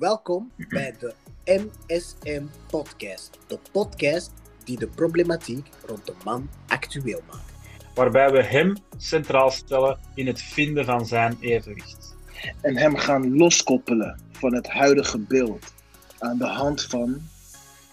[0.00, 3.38] Welkom bij de MSM Podcast.
[3.46, 4.32] De podcast
[4.64, 7.52] die de problematiek rond de man actueel maakt.
[7.94, 12.16] Waarbij we hem centraal stellen in het vinden van zijn evenwicht.
[12.60, 15.74] En hem gaan loskoppelen van het huidige beeld
[16.18, 17.20] aan de hand van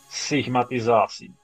[0.10, 1.36] Stigmatisatie.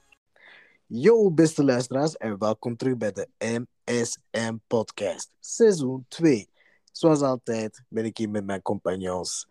[0.86, 6.48] Yo, beste luisteraars, en welkom terug bij de MSM Podcast, seizoen 2.
[6.92, 9.46] Zoals altijd ben ik hier met mijn compagnons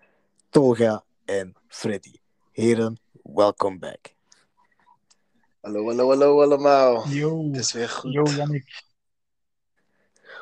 [0.53, 2.13] Tolga en Freddy.
[2.51, 4.13] Heren, welcome back.
[5.61, 7.07] Hallo, hallo, hallo allemaal.
[7.07, 8.13] Yo, Het is weer goed.
[8.13, 8.83] yo Yannick.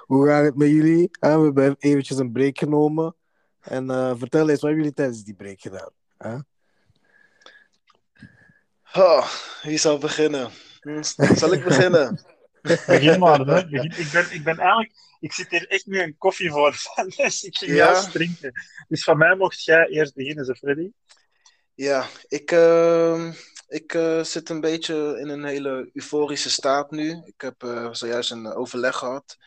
[0.06, 1.10] Hoe gaat het met jullie?
[1.20, 3.16] Ah, we hebben eventjes een break genomen.
[3.60, 5.92] En eh, vertel eens, wat hebben jullie tijdens die break gedaan?
[6.18, 6.40] Huh?
[8.94, 9.28] Oh,
[9.64, 10.52] wie zal beginnen?
[11.42, 12.22] Zal ik beginnen?
[12.62, 13.58] Begin maar, hè.
[13.60, 14.94] Ik, ben, ik ben eigenlijk...
[15.22, 16.76] Ik zit hier echt nu een koffie voor.
[17.16, 17.78] Dus ik ging Ja?
[17.78, 18.52] juist drinken.
[18.88, 20.92] Dus van mij mocht jij eerst beginnen, ze Freddy.
[21.74, 23.34] Ja, ik, ehm,
[23.68, 27.22] ik eh, zit een beetje in een hele euforische staat nu.
[27.26, 29.38] Ik heb eh, zojuist een overleg gehad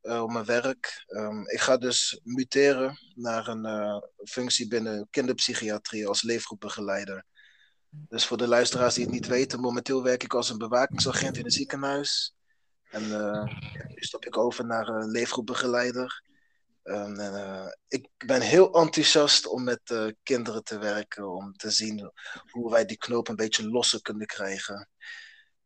[0.00, 1.04] eh, op mijn werk.
[1.06, 7.24] Ehm, ik ga dus muteren naar een eh, functie binnen kinderpsychiatrie als leefgroepbegeleider.
[7.90, 11.44] Dus voor de luisteraars die het niet weten, momenteel werk ik als een bewakingsagent in
[11.44, 12.34] een ziekenhuis.
[12.90, 13.44] En eh,
[13.88, 16.22] nu stap ik over naar een leefgroepbegeleider.
[16.82, 22.12] En, eh, ik ben heel enthousiast om met eh, kinderen te werken, om te zien
[22.50, 24.88] hoe wij die knoop een beetje losser kunnen krijgen.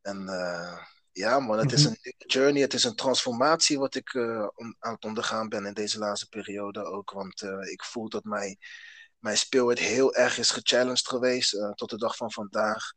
[0.00, 0.24] En
[1.12, 4.14] ja, man, het is een nieuwe journey, het is een transformatie wat ik
[4.54, 7.10] om- aan het ondergaan ben in deze laatste periode ook.
[7.10, 8.58] Want ik voel dat mijn,
[9.18, 12.92] mijn speelheid heel erg is gechallenged geweest tot de dag van vandaag.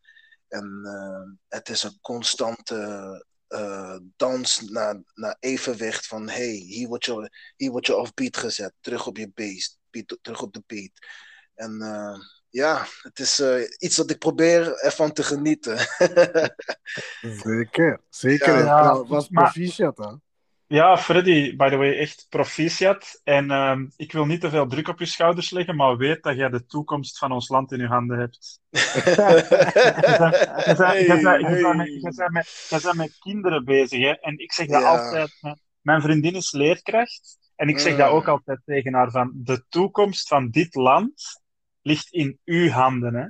[0.47, 0.81] En
[1.47, 7.71] het is een constante eh, dans naar, naar evenwicht van hey, hier word je hier
[7.71, 10.91] word je off beat gezet, terug op je beat, beat terug op de beat.
[11.55, 15.77] En eh, ja, het is eh, iets dat ik probeer ervan te genieten.
[17.43, 18.57] Zeker, zeker.
[18.57, 18.63] Ja.
[18.63, 20.11] Ja, was Maar- proficiat, hè?
[20.67, 23.21] Ja, Freddy, by the way, echt proficiat.
[23.23, 26.35] En ehm, ik wil niet te veel druk op je schouders leggen, maar weet dat
[26.35, 28.59] jij de toekomst van ons land in je handen hebt.
[28.71, 29.01] Je
[32.79, 34.11] bent- met- kinderen bezig, hè?
[34.11, 34.87] En ik zeg dat Ja.
[34.87, 35.39] altijd.
[35.81, 37.37] Mijn vriendin is leerkracht.
[37.55, 37.97] En ik zeg Mm.
[37.97, 41.41] dat ook altijd tegen haar: van de toekomst van dit land
[41.81, 43.13] ligt in uw handen.
[43.13, 43.27] Hè?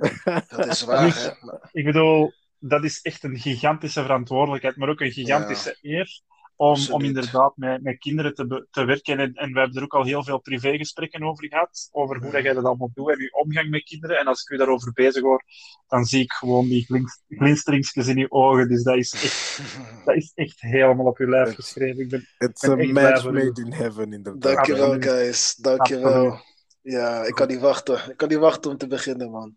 [0.56, 1.30] Dat is waar, Dus- hè?
[1.72, 6.20] Ik bedoel, dat is echt een gigantische verantwoordelijkheid, maar ook een gigantische eer
[6.56, 9.18] om, om inderdaad met, met kinderen te, te werken.
[9.18, 12.42] En, en we hebben er ook al heel veel privégesprekken over gehad, over hoe dat
[12.42, 14.18] jij dat allemaal doet en je omgang met kinderen.
[14.18, 15.42] En als ik u daarover bezig hoor,
[15.86, 18.68] dan zie ik gewoon die glins, glinsteringjes in je ogen.
[18.68, 19.60] Dus dat is echt,
[20.04, 22.02] dat is echt helemaal op uw lijf geschreven.
[22.02, 24.54] Ik ben, It's ben a match made in heaven, inderdaad.
[24.54, 25.54] Dankjewel, guys.
[25.54, 26.40] Dankjewel.
[26.80, 28.10] Ja, ik kan niet wachten.
[28.10, 29.56] Ik kan niet wachten om te beginnen, man.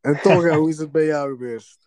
[0.00, 1.78] En toch, hoe is het bij jou geweest?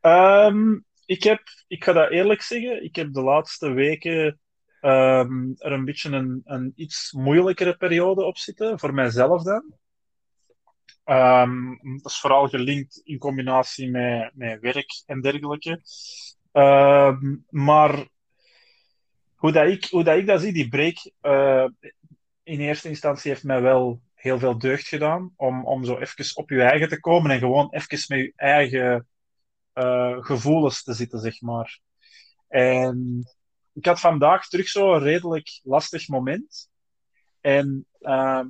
[0.00, 0.78] Ehm,
[1.12, 4.40] ik, heb, ik ga dat eerlijk zeggen, ik heb de laatste weken
[4.80, 9.74] ehm, er een beetje een, een iets moeilijkere periode op zitten, voor mijzelf dan.
[11.04, 11.68] Ehm,
[12.02, 15.82] dat is vooral gelinkt in combinatie met, met werk en dergelijke.
[16.52, 18.08] Ehm, maar
[19.34, 21.66] hoe dat, ik, hoe dat ik dat zie, die break, eh,
[22.42, 26.50] in eerste instantie heeft mij wel heel veel deugd gedaan om, om zo even op
[26.50, 29.06] je eigen te komen en gewoon even met je eigen
[29.72, 31.80] eh, gevoelens te zitten, zeg maar.
[32.48, 33.26] En
[33.72, 36.70] ik had vandaag terug zo'n redelijk lastig moment.
[37.40, 38.46] En ehm,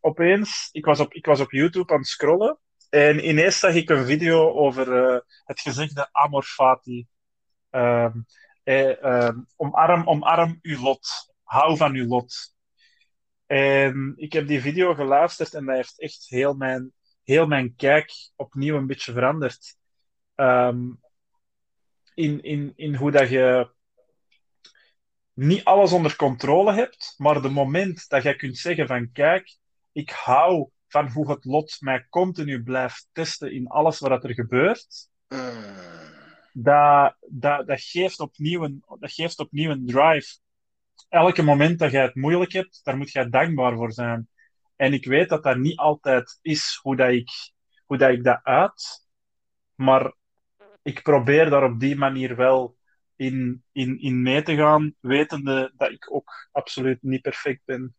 [0.00, 2.58] opeens, ik was, op, ik was op YouTube aan het scrollen.
[2.88, 7.06] En ineens zag ik een video over eh, het gezegde amor fati.
[7.70, 8.18] Ehm,
[8.62, 11.34] eh, ehm, omarm, omarm uw lot.
[11.42, 12.54] Hou van uw lot.
[13.46, 16.92] En ik heb die video geluisterd en dat heeft echt heel mijn,
[17.24, 19.77] heel mijn kijk opnieuw een beetje veranderd.
[20.38, 20.90] Ehm,
[22.14, 23.70] in, in, in hoe dat je
[25.32, 29.56] niet alles onder controle hebt, maar de moment dat jij kunt zeggen van kijk,
[29.92, 35.08] ik hou van hoe het lot mij continu blijft testen in alles wat er gebeurt,
[35.28, 35.38] Mm.
[36.52, 40.38] dat, dat, dat, geeft opnieuw een, dat geeft opnieuw een drive.
[41.08, 44.28] Elke moment dat jij het moeilijk hebt, daar moet jij dankbaar voor zijn.
[44.76, 47.30] En ik weet dat dat niet altijd is hoe dat ik,
[47.86, 49.06] hoe dat, ik dat uit,
[49.74, 50.16] maar
[50.88, 52.76] ik probeer daar op die manier wel
[53.16, 57.94] in, in, in mee te gaan, wetende dat ik ook absoluut niet perfect ben.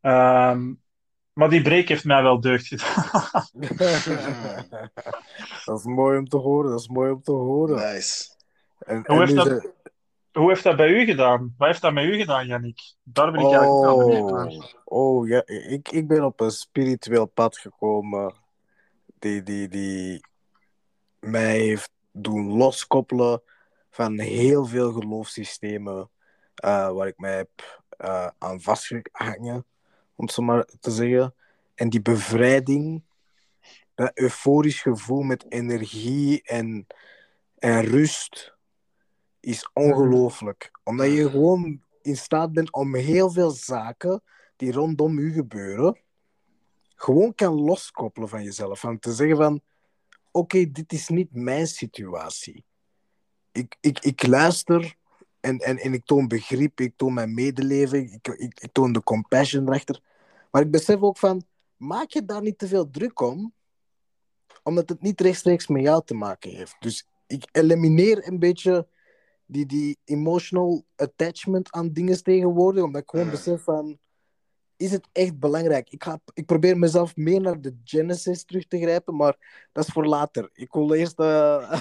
[0.00, 0.74] Ehm,
[1.32, 3.48] maar die break heeft mij wel deugd gedaan.
[5.64, 7.94] dat is mooi om te horen, dat is mooi om te horen.
[7.94, 8.34] Nice.
[8.78, 9.74] En, Hoe en heeft dat-
[10.32, 11.54] hoe heeft dat bij u gedaan?
[11.58, 12.80] Wat heeft dat met u gedaan, Yannick?
[13.02, 14.74] Daar ben ik eigenlijk Oh, naar.
[14.84, 18.34] oh ja, ik, ik ben op een spiritueel pad gekomen
[19.18, 20.24] die, die, die
[21.26, 23.42] mij heeft doen loskoppelen
[23.90, 26.10] van heel veel geloofssystemen
[26.54, 29.66] eh, waar ik mij heb eh, aan vastgehangen,
[30.14, 31.34] om het zo maar te zeggen.
[31.74, 33.02] En die bevrijding,
[33.94, 36.86] dat euforisch gevoel met energie en,
[37.58, 38.54] en rust,
[39.40, 40.70] is ongelooflijk.
[40.84, 44.22] Omdat je gewoon in staat bent om heel veel zaken
[44.56, 46.00] die rondom u gebeuren,
[46.94, 48.80] gewoon kan loskoppelen van jezelf.
[48.80, 49.60] Van te zeggen van,
[50.36, 52.64] oké, dit is niet mijn situatie.
[53.52, 54.96] Ik, ik, ik luister
[55.40, 59.02] en, en, en ik toon begrip, ik toon mijn medeleven, ik, ik, ik toon de
[59.02, 60.00] compassion erachter.
[60.50, 61.44] Maar ik besef ook van,
[61.76, 63.54] maak je daar niet te veel druk om,
[64.62, 66.76] omdat het niet rechtstreeks met jou te maken heeft.
[66.78, 68.88] Dus ik elimineer een beetje
[69.46, 73.98] die, die emotional attachment aan dingen tegenwoordig, omdat ik gewoon besef van,
[74.76, 75.90] is het echt belangrijk?
[75.90, 79.92] Ik, ga, ik probeer mezelf meer naar de Genesis terug te grijpen, maar dat is
[79.92, 80.50] voor later.
[80.52, 81.70] Ik wil eerst eh,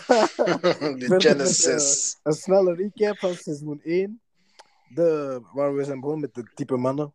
[0.97, 2.19] De met, Genesis.
[2.23, 4.21] een snelle recap van seizoen 1.
[4.87, 7.13] De, waar we zijn begonnen met de type mannen.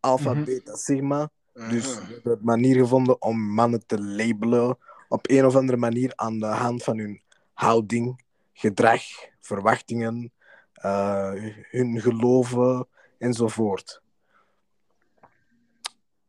[0.00, 0.44] Alpha, Mhm.
[0.44, 1.30] beta, sigma.
[1.52, 2.06] Dus Mhm.
[2.06, 6.38] we hebben een manier gevonden om mannen te labelen op een of andere manier aan
[6.38, 9.02] de hand van hun houding, gedrag,
[9.40, 10.32] verwachtingen,
[10.72, 11.32] eh,
[11.70, 12.86] hun geloven
[13.18, 14.02] enzovoort.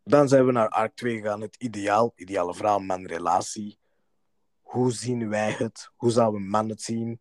[0.08, 3.78] Dan zijn we naar arc 2 gegaan, het ideaal, ideale vrouw-man relatie.
[4.62, 5.90] Hoe zien wij het?
[5.96, 7.20] Hoe zouden we man het zien?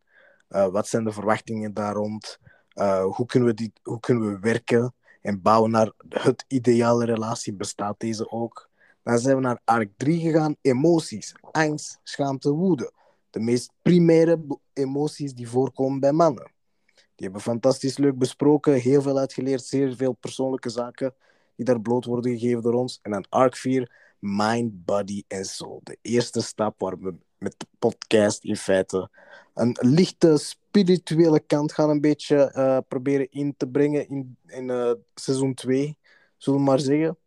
[0.48, 2.38] Eh, wat zijn de verwachtingen daar rond?
[2.68, 7.54] Eh, hoe, kunnen we die, hoe kunnen we werken en bouwen naar het ideale relatie?
[7.54, 8.70] Bestaat deze ook?
[9.02, 12.92] Dan zijn we naar arc 3 gegaan, emoties, angst, schaamte, woede.
[13.30, 16.52] De meest primaire emoties die voorkomen bij mannen.
[16.94, 21.14] Die hebben fantastisch leuk besproken, heel veel uitgeleerd, zeer veel persoonlijke zaken
[21.56, 22.98] die daar bloot worden gegeven door ons.
[23.02, 25.80] En dan arc 4, mind, body en soul.
[25.82, 29.10] De eerste stap waar we met de podcast in feite
[29.54, 34.92] een lichte spirituele kant gaan een beetje eh, proberen in te brengen in, in eh,
[35.14, 35.98] seizoen 2,
[36.36, 37.18] zullen we maar zeggen.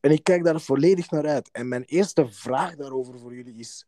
[0.00, 1.50] En ik kijk daar volledig naar uit.
[1.52, 3.86] En mijn eerste vraag daarover voor jullie is: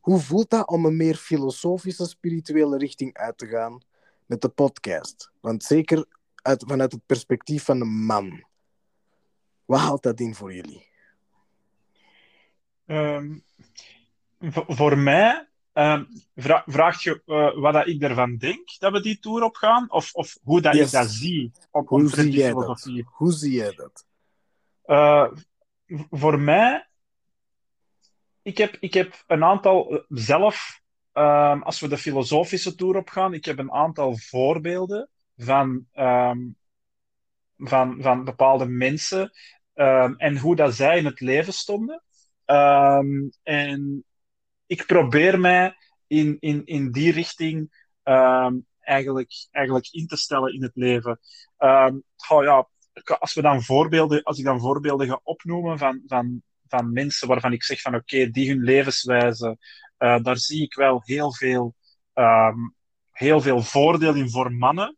[0.00, 3.82] hoe voelt dat om een meer filosofische, spirituele richting uit te gaan
[4.26, 5.30] met de podcast?
[5.40, 6.04] Want zeker
[6.42, 8.44] uit, vanuit het perspectief van een man.
[9.70, 10.86] Wat houdt dat in voor jullie?
[12.86, 13.38] Ehm,
[14.78, 16.04] voor mij ehm,
[16.36, 19.90] vra vraag je eh, wat dat ik ervan denk dat we die tour op gaan,
[19.90, 20.86] of, of hoe dat Yes.
[20.86, 22.62] ik dat zie op, Hoe zie jij dat?
[22.62, 23.04] filosofie.
[23.08, 24.06] Hoe zie jij dat?
[24.82, 25.30] Eh,
[26.10, 26.88] voor mij,
[28.42, 30.80] ik heb, ik heb een aantal eh, zelf,
[31.12, 35.86] ehm, als we de filosofische tour op gaan, ik heb een aantal voorbeelden van,
[37.56, 39.32] van, van bepaalde mensen
[39.80, 42.02] ehm, en hoe dat zij in het leven stonden.
[42.44, 44.04] Ehm, en
[44.66, 45.74] ik probeer mij
[46.06, 51.20] in, in, in die richting ehm, eigenlijk, eigenlijk in te stellen in het leven.
[51.58, 52.68] Ja,
[53.18, 57.52] als, we dan voorbeelden, als ik dan voorbeelden ga opnoemen van, van, van mensen waarvan
[57.52, 59.58] ik zeg van oké, die hun levenswijze,
[59.96, 61.74] eh, daar zie ik wel heel veel,
[62.12, 62.58] ehm,
[63.10, 64.96] heel veel voordeel in voor mannen.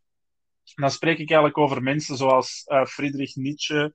[0.75, 3.95] Dan spreek ik eigenlijk over mensen zoals eh, Friedrich Nietzsche,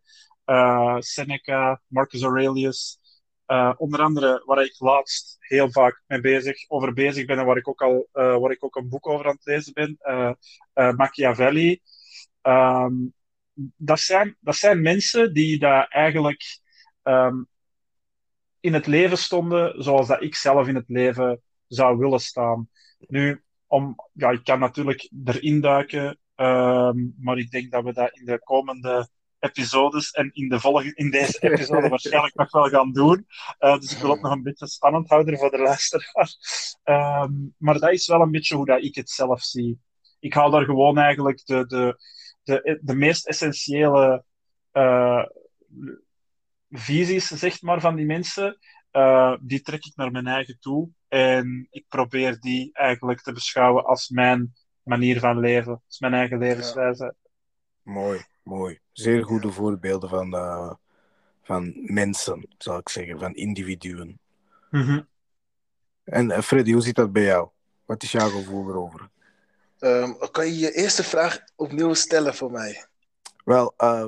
[0.99, 2.99] Seneca, Marcus Aurelius.
[3.45, 7.57] Eh, onder andere waar ik laatst heel vaak mee bezig, over bezig ben en waar
[7.57, 10.31] ik ook al eh, waar ik ook een boek over aan het lezen ben, eh,
[10.73, 11.81] eh, Machiavelli.
[12.41, 12.93] Ehm,
[13.75, 16.59] dat, zijn, dat zijn mensen die daar eigenlijk
[17.03, 17.43] ehm,
[18.59, 22.69] in het leven stonden zoals dat ik zelf in het leven zou willen staan.
[22.99, 28.17] Nu, om, ja, ik kan natuurlijk erin duiken, ehm, maar ik denk dat we dat
[28.17, 32.91] in de komende episodes en in, de volgende, in deze episode waarschijnlijk nog wel gaan
[32.91, 33.27] doen.
[33.59, 36.35] Uh, dus ik wil het nog een beetje spannend houden voor de luisteraar.
[36.83, 39.79] Ehm, maar dat is wel een beetje hoe dat ik het zelf zie.
[40.19, 41.99] Ik haal daar gewoon eigenlijk de, de,
[42.43, 44.23] de, de meest essentiële
[44.73, 45.25] uh,
[46.69, 48.57] visies, zeg maar, van die mensen.
[48.91, 50.89] Uh, die trek ik naar mijn eigen toe.
[51.07, 54.53] En ik probeer die eigenlijk te beschouwen als mijn
[54.83, 55.81] manier van leven.
[55.87, 57.03] Als mijn eigen levenswijze.
[57.03, 57.13] Ja.
[57.91, 58.79] Mooi, mooi.
[58.91, 60.73] Zeer goede voorbeelden van, uh,
[61.43, 63.19] van mensen, zou ik zeggen.
[63.19, 64.19] Van individuen.
[64.71, 65.07] Mm -hmm.
[66.03, 67.49] En uh, Freddy, hoe zit dat bij jou?
[67.85, 69.09] Wat is jouw gevoel erover?
[69.79, 72.85] Um, kan je je eerste vraag opnieuw stellen voor mij?
[73.45, 74.07] Wel, uh,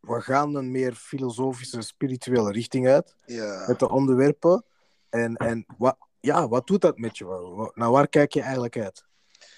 [0.00, 3.14] we gaan een meer filosofische, spirituele richting uit.
[3.24, 3.64] Ja.
[3.66, 4.64] Met de onderwerpen.
[5.08, 7.70] En, en wat, ja, wat doet dat met je?
[7.74, 9.04] Naar waar kijk je eigenlijk uit?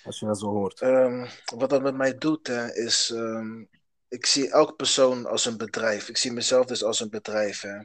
[0.05, 0.81] Als je dat zo hoort.
[0.81, 1.27] Ehm,
[1.57, 3.11] wat dat met mij doet, hè, is.
[3.15, 3.63] ehm,
[4.09, 6.09] ik zie elk persoon als een bedrijf.
[6.09, 7.61] Ik zie mezelf dus als een bedrijf.
[7.61, 7.79] Hè.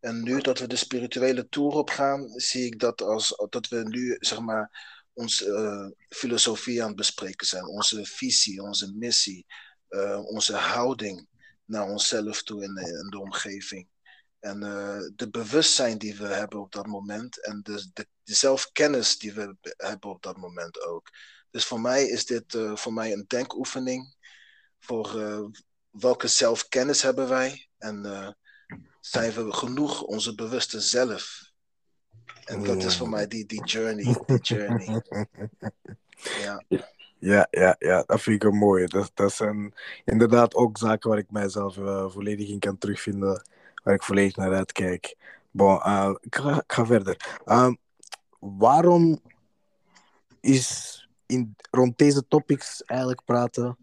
[0.00, 3.88] En nu dat we de spirituele tour op gaan, zie ik dat als dat we
[3.88, 4.70] nu, zeg maar,
[5.12, 7.66] onze eh, filosofie aan het bespreken zijn.
[7.66, 9.46] Onze visie, onze missie,
[9.88, 11.28] eh, onze houding
[11.64, 12.74] naar onszelf toe in,
[13.10, 13.88] de omgeving.
[14.40, 19.18] En eh, de bewustzijn die we hebben op dat moment en de, de, de zelfkennis
[19.18, 21.08] die we be- hebben op dat moment ook.
[21.50, 24.14] Dus voor mij is dit voor mij een denkoefening
[24.84, 25.40] voor eh,
[25.90, 28.28] welke zelfkennis hebben wij en eh,
[29.00, 31.50] zijn we genoeg onze bewuste zelf.
[32.44, 35.02] En dat is voor mij die, die journey, die journey.
[36.40, 36.62] Ja.
[37.18, 38.88] Ja, ja, ja, dat vind ik een mooie.
[38.88, 39.74] Dat, dat zijn
[40.04, 43.42] inderdaad ook zaken waar ik mijzelf eh, volledig in kan terugvinden,
[43.82, 45.16] waar ik volledig naar uitkijk.
[45.50, 45.74] Bon,
[46.20, 47.40] ik, ga, ik ga verder.
[47.44, 47.74] Ehm,
[48.38, 49.20] waarom
[50.40, 53.76] is in, rond deze topics eigenlijk praten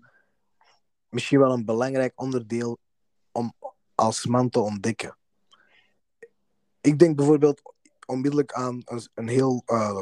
[1.09, 2.77] misschien wel een belangrijk onderdeel
[3.31, 3.53] om
[3.95, 5.17] als man te ontdekken?
[6.81, 7.61] Ik denk bijvoorbeeld
[8.05, 8.81] onmiddellijk aan
[9.13, 10.01] een, heel eh,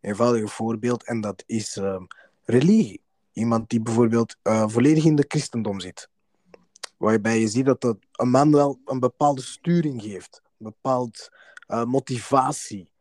[0.00, 2.04] eenvoudig voorbeeld en dat is ehm,
[2.44, 3.02] religie.
[3.32, 6.08] Iemand die bijvoorbeeld eh, volledig in de christendom zit.
[6.96, 10.42] Waarbij je ziet dat dat een man wel een bepaalde sturing geeft.
[10.44, 11.28] Een bepaald
[11.66, 12.92] eh, motivatie.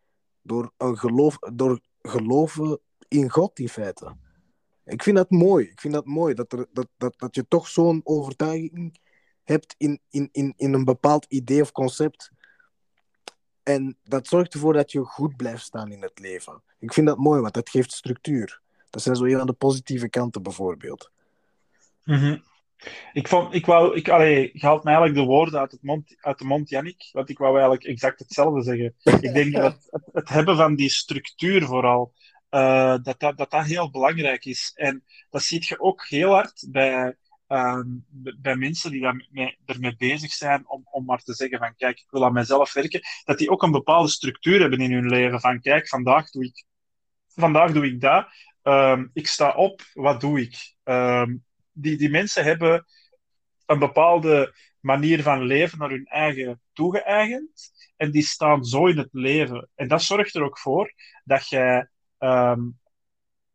[0.41, 4.15] Door, een geloof, door geloven in God in feite.
[4.85, 5.65] Ik vind dat mooi.
[5.65, 8.99] Ik vind dat mooi dat, er, dat, dat, dat je toch zo'n overtuiging
[9.43, 12.31] hebt in, in, in, in een bepaald idee of concept.
[13.63, 16.61] En dat zorgt ervoor dat je goed blijft staan in het leven.
[16.79, 18.61] Ik vind dat mooi, want dat geeft structuur.
[18.89, 21.11] Dat zijn zo een van de positieve kanten bijvoorbeeld.
[22.03, 22.37] Mhm.
[23.13, 26.15] Ik vond, ik wou, ik, allee, je haalt mij eigenlijk de woorden uit, het mond,
[26.19, 28.95] uit de mond, Jannik, want ik wou eigenlijk exact hetzelfde zeggen.
[29.03, 32.13] Ik denk dat het, het hebben van die structuur vooral,
[32.53, 34.71] eh, dat, dat, dat dat heel belangrijk is.
[34.75, 37.15] En dat zie je ook heel hard bij,
[37.47, 37.87] ehm,
[38.37, 42.09] bij mensen die daarmee, ermee bezig zijn om, om maar te zeggen van kijk, ik
[42.09, 45.39] wil aan mezelf werken, dat die ook een bepaalde structuur hebben in hun leven.
[45.39, 46.65] Van kijk, vandaag doe ik,
[47.27, 48.27] vandaag doe ik dat,
[48.63, 50.75] Ehm, ik sta op, wat doe ik?
[50.83, 51.35] Ehm,
[51.71, 52.85] die, die mensen hebben
[53.65, 57.71] een bepaalde manier van leven naar hun eigen toegeëigend.
[57.95, 59.69] En die staan zo in het leven.
[59.75, 60.93] En dat zorgt er ook voor
[61.23, 61.89] dat jij,
[62.23, 62.61] ehm,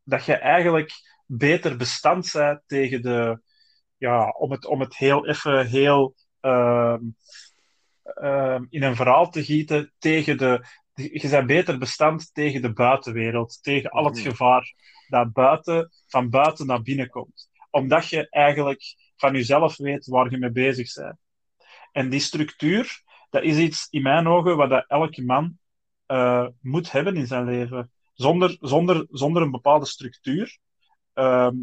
[0.02, 0.92] dat jij eigenlijk
[1.26, 3.40] beter bestand bent tegen de,
[3.96, 7.00] ja, om het, om het heel even heel ehm,
[8.02, 13.62] ehm, in een verhaal te gieten, tegen de, je bent beter bestand tegen de buitenwereld,
[13.62, 14.28] tegen al het Mhm.
[14.28, 14.75] gevaar
[15.08, 17.48] dat buiten, van buiten naar binnen komt.
[17.70, 18.82] Omdat je eigenlijk
[19.16, 21.18] van jezelf weet waar je mee bezig bent.
[21.92, 25.58] En die structuur, dat is iets in mijn ogen wat dat elke man
[26.06, 27.90] eh, moet hebben in zijn leven.
[28.18, 30.58] Zonder, zonder, zonder een bepaalde structuur
[31.12, 31.56] ehm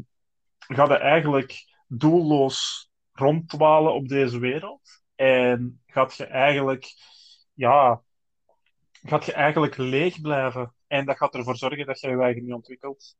[0.57, 5.01] ga je eigenlijk doelloos ronddwalen op deze wereld.
[5.15, 6.93] En gaat je eigenlijk,
[7.53, 8.01] ja,
[9.03, 10.74] gaat je eigenlijk leeg blijven.
[10.88, 13.15] En dat gaat ervoor zorgen dat je je eigen niet ontwikkelt.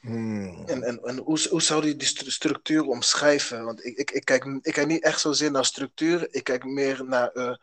[0.00, 0.64] Hmm.
[0.66, 3.64] En, en, en hoe, hoe zou je die stru- structuur omschrijven?
[3.64, 7.04] Want ik, ik, ik, kijk, ik kijk niet echt zozeer naar structuur, ik kijk meer
[7.04, 7.54] naar, eh,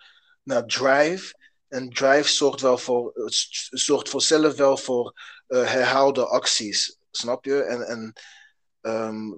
[0.44, 1.34] naar drive.
[1.70, 3.12] En drive zorgt, wel voor,
[3.70, 5.14] zorgt voor zelf wel voor
[5.48, 7.62] eh, herhaalde acties, snap je?
[7.64, 8.14] En, en
[8.82, 9.32] ehm,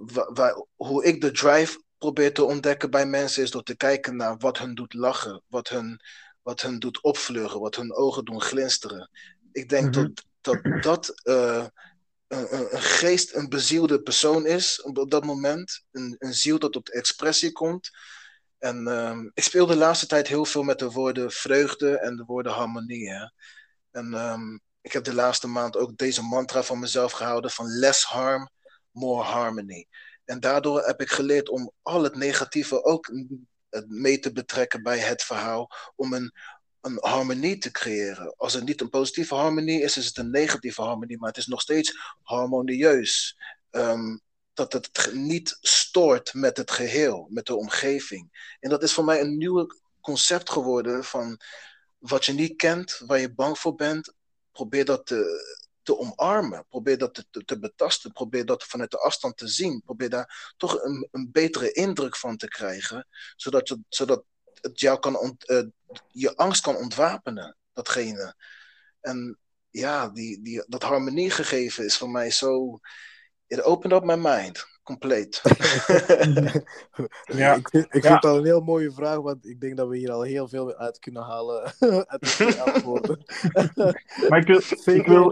[0.76, 4.58] hoe ik de drive probeer te ontdekken bij mensen is door te kijken naar wat
[4.58, 6.02] hun doet lachen, wat hun,
[6.42, 9.10] wat hun doet opvleuren, wat hun ogen doen glinsteren.
[9.52, 10.04] Ik denk Mhm.
[10.04, 11.66] dat dat, dat eh,
[12.28, 15.84] een, geest, een bezielde persoon is op, op dat moment.
[15.92, 17.90] Een, een ziel dat tot expressie komt.
[18.62, 22.24] En ehm, ik speel de laatste tijd heel veel met de woorden vreugde en de
[22.24, 23.10] woorden harmonie.
[23.92, 28.04] En ehm, ik heb de laatste maand ook deze mantra van mezelf gehouden van less
[28.04, 28.50] harm,
[28.92, 29.88] more harmony.
[30.26, 33.12] En daardoor heb ik geleerd om al het negatieve ook
[33.88, 35.70] mee te betrekken bij het verhaal.
[35.96, 36.34] Om een,
[36.82, 38.36] een harmonie te creëren.
[38.38, 41.18] Als het niet een positieve harmonie is, is het een negatieve harmonie.
[41.18, 43.40] Maar het is nog steeds harmonieus.
[43.70, 44.18] Ehm,
[44.54, 48.56] dat het niet stoort met het geheel, met de omgeving.
[48.60, 49.68] En dat is voor mij een nieuw
[50.02, 51.40] concept geworden van
[51.98, 54.14] wat je niet kent, waar je bang voor bent.
[54.52, 55.44] Probeer dat te,
[55.82, 56.66] te omarmen.
[56.70, 58.12] Probeer dat te, te, te betasten.
[58.12, 59.82] Probeer dat vanuit de afstand te zien.
[59.86, 63.08] Probeer daar toch een, een betere indruk van te krijgen.
[63.36, 64.24] Zodat, je, zodat
[64.62, 65.64] het jou kan eh,
[66.08, 67.58] je angst kan ontwapenen.
[67.74, 68.36] Datgene.
[69.02, 69.38] En
[69.70, 72.80] ja, die, die, dat harmoniegegeven is voor mij zo.
[73.52, 74.66] It opened up my mind.
[74.84, 75.42] Compleet.
[77.24, 77.54] Ja.
[77.56, 78.10] Ik, vind, ik Ja.
[78.10, 80.76] vind dat een heel mooie vraag, want ik denk dat we hier al heel veel
[80.76, 81.74] uit kunnen halen
[82.08, 83.24] uit antwoorden.
[84.30, 84.62] Maar ik wil,
[84.96, 85.32] ik wil,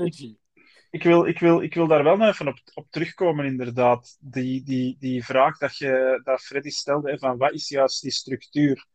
[0.89, 4.17] ik, wil, ik, wil, ik wil daar wel nog even op, op terugkomen, inderdaad.
[4.19, 8.85] Die, die, die vraag dat, je, dat Freddy stelde, van wat is juist die structuur?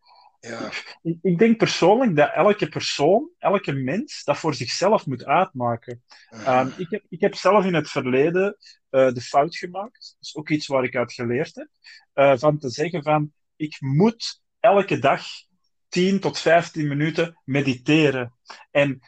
[0.47, 0.71] Ja.
[1.03, 6.03] Ik, ik denk persoonlijk dat elke persoon, elke mens, dat voor zichzelf moet uitmaken.
[6.49, 8.57] Um, ik, heb, ik heb zelf in het verleden
[8.91, 11.69] uh, de fout gemaakt, dat is ook iets waar ik uit geleerd heb,
[12.15, 15.27] uh, van te zeggen van, ik moet elke dag
[15.89, 18.35] 10 tot 15 minuten mediteren.
[18.71, 19.01] En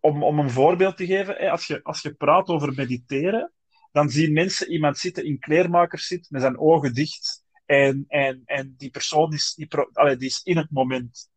[0.00, 3.52] om, om een voorbeeld te geven, als je, als je praat over mediteren,
[3.92, 7.41] dan zien mensen iemand zitten in kleermakers zit met zijn ogen dicht.
[7.72, 11.30] En, en, en die persoon is, die, allee, die is in het moment.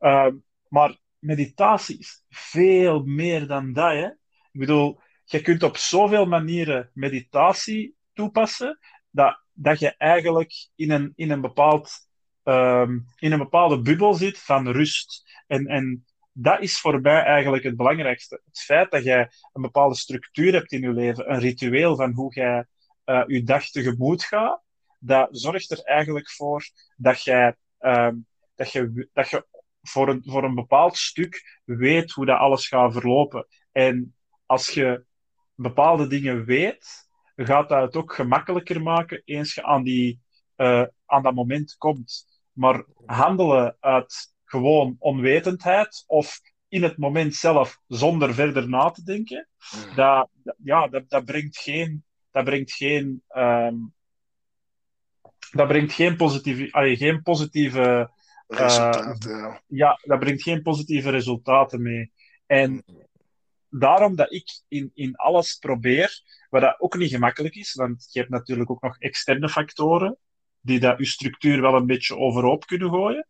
[0.00, 0.26] Uh,
[0.68, 3.92] maar meditatie is veel meer dan dat.
[3.92, 4.06] Hè?
[4.52, 8.78] Ik bedoel, je kunt op zoveel manieren meditatie toepassen,
[9.10, 11.90] dat, dat je eigenlijk in een, in een, bepaald,
[12.44, 15.22] um, in een bepaalde bubbel zit van rust.
[15.46, 18.40] En, en dat is voor mij eigenlijk het belangrijkste.
[18.44, 22.34] Het feit dat jij een bepaalde structuur hebt in je leven, een ritueel van hoe
[22.34, 22.66] jij
[23.04, 24.61] uh, je dag tegemoet gaat,
[25.04, 26.64] dat zorgt er eigenlijk voor
[26.96, 28.10] dat jij, uh,
[28.54, 29.46] dat je, dat je
[29.82, 33.46] voor, een, voor een bepaald stuk weet hoe dat alles gaat verlopen.
[33.72, 34.14] En
[34.46, 35.04] als je
[35.54, 40.20] bepaalde dingen weet, gaat dat het ook gemakkelijker maken eens je aan, die,
[40.56, 42.40] uh, aan dat moment komt.
[42.52, 49.48] Maar handelen uit gewoon onwetendheid of in het moment zelf zonder verder na te denken,
[49.74, 49.94] mm.
[49.94, 50.28] dat,
[50.64, 53.94] ja, dat, dat brengt geen, dat brengt geen, um,
[55.52, 58.10] dat brengt geen positieve, allee, geen positieve
[58.48, 59.62] uh, resultaten.
[59.66, 62.12] Ja, dat brengt geen positieve resultaten mee.
[62.46, 62.84] En
[63.68, 68.18] daarom dat ik in, in alles probeer, wat dat ook niet gemakkelijk is, want je
[68.18, 70.18] hebt natuurlijk ook nog externe factoren
[70.60, 73.26] die dat je structuur wel een beetje overhoop kunnen gooien.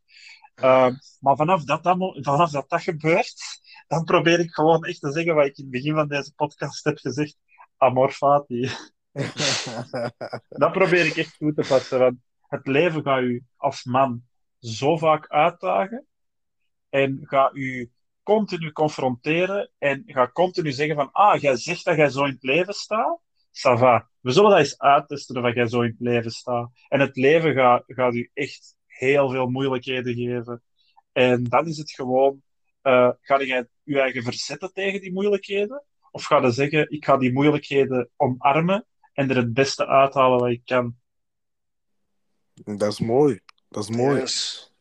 [0.62, 0.88] Uh,
[1.20, 5.34] maar vanaf dat, dat, vanaf dat dat gebeurt, dan probeer ik gewoon echt te zeggen
[5.34, 7.36] wat ik in het begin van deze podcast heb gezegd.
[7.76, 8.70] Amor fati.
[10.62, 11.98] dat probeer ik echt toe te passen.
[11.98, 14.22] Want het leven gaat u als man
[14.58, 16.06] zo vaak uitdagen.
[16.88, 17.90] En gaat u
[18.22, 19.70] continu confronteren.
[19.78, 21.12] En gaat continu zeggen van...
[21.12, 23.20] Ah, jij zegt dat jij zo in het leven staat.
[23.52, 24.10] Ça va.
[24.20, 26.70] We zullen dat eens uittesten of jij zo in het leven staat.
[26.88, 30.62] En het leven gaat, gaat u echt heel veel moeilijkheden geven.
[31.12, 32.42] En dan is het gewoon,
[32.82, 35.84] uh, ga je je eigen verzetten tegen die moeilijkheden?
[36.10, 40.50] Of ga je zeggen, ik ga die moeilijkheden omarmen en er het beste uithalen wat
[40.50, 40.96] ik kan?
[42.54, 43.40] Dat is mooi.
[43.68, 44.20] Dat is mooi.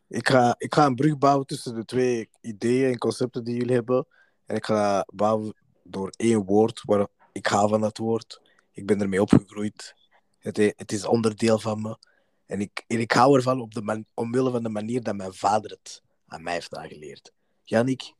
[0.07, 3.75] Ik, ga, ik ga een brug bouwen tussen de twee ideeën en concepten die jullie
[3.75, 4.07] hebben.
[4.45, 8.41] En ik ga bouwen door één woord, waar ik ga van dat woord.
[8.71, 9.95] Ik ben ermee opgegroeid.
[10.39, 11.97] Het, het is onderdeel van me.
[12.45, 15.33] En ik, en ik hou ervan op de man, omwille van de manier dat mijn
[15.33, 17.33] vader het aan mij heeft aangeleerd.
[17.63, 18.13] Janik,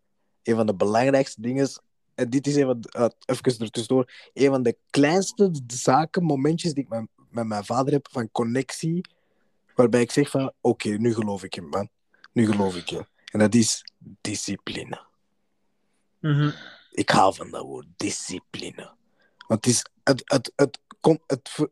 [0.43, 1.69] een van de belangrijkste dingen,
[2.15, 6.89] en dit is even, uh, even ertussendoor, een van de kleinste zaken, momentjes die ik
[6.89, 9.01] met, met mijn vader heb van connectie,
[9.75, 11.89] waarbij ik zeg van, oké, nu geloof ik hem, man.
[12.31, 13.05] Nu geloof ik je.
[13.31, 13.83] En dat is
[14.21, 15.01] discipline.
[16.19, 16.53] Mm
[16.91, 18.91] Ik hou van dat woord, discipline.
[19.47, 21.69] Want het, is, het, het, het, het, het,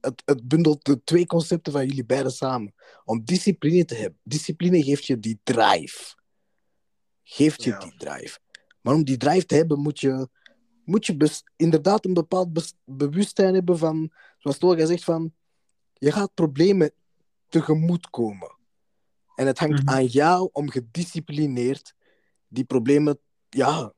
[0.00, 2.74] het, het bundelt de twee concepten van jullie beiden samen.
[3.04, 4.20] Om discipline te hebben.
[4.22, 6.14] Discipline geeft je die drive.
[7.22, 8.38] Geeft je die drive.
[8.84, 10.28] Maar om die drive te hebben, moet je,
[10.84, 15.34] moet je inderdaad een bepaald bewustzijn hebben van, zoals Tolga zegt, van
[15.92, 16.92] je gaat problemen
[17.48, 18.56] tegemoet komen.
[19.34, 19.94] En het hangt mhm.
[19.94, 21.94] aan jou om gedisciplineerd
[22.48, 23.18] die problemen
[23.48, 23.92] ja,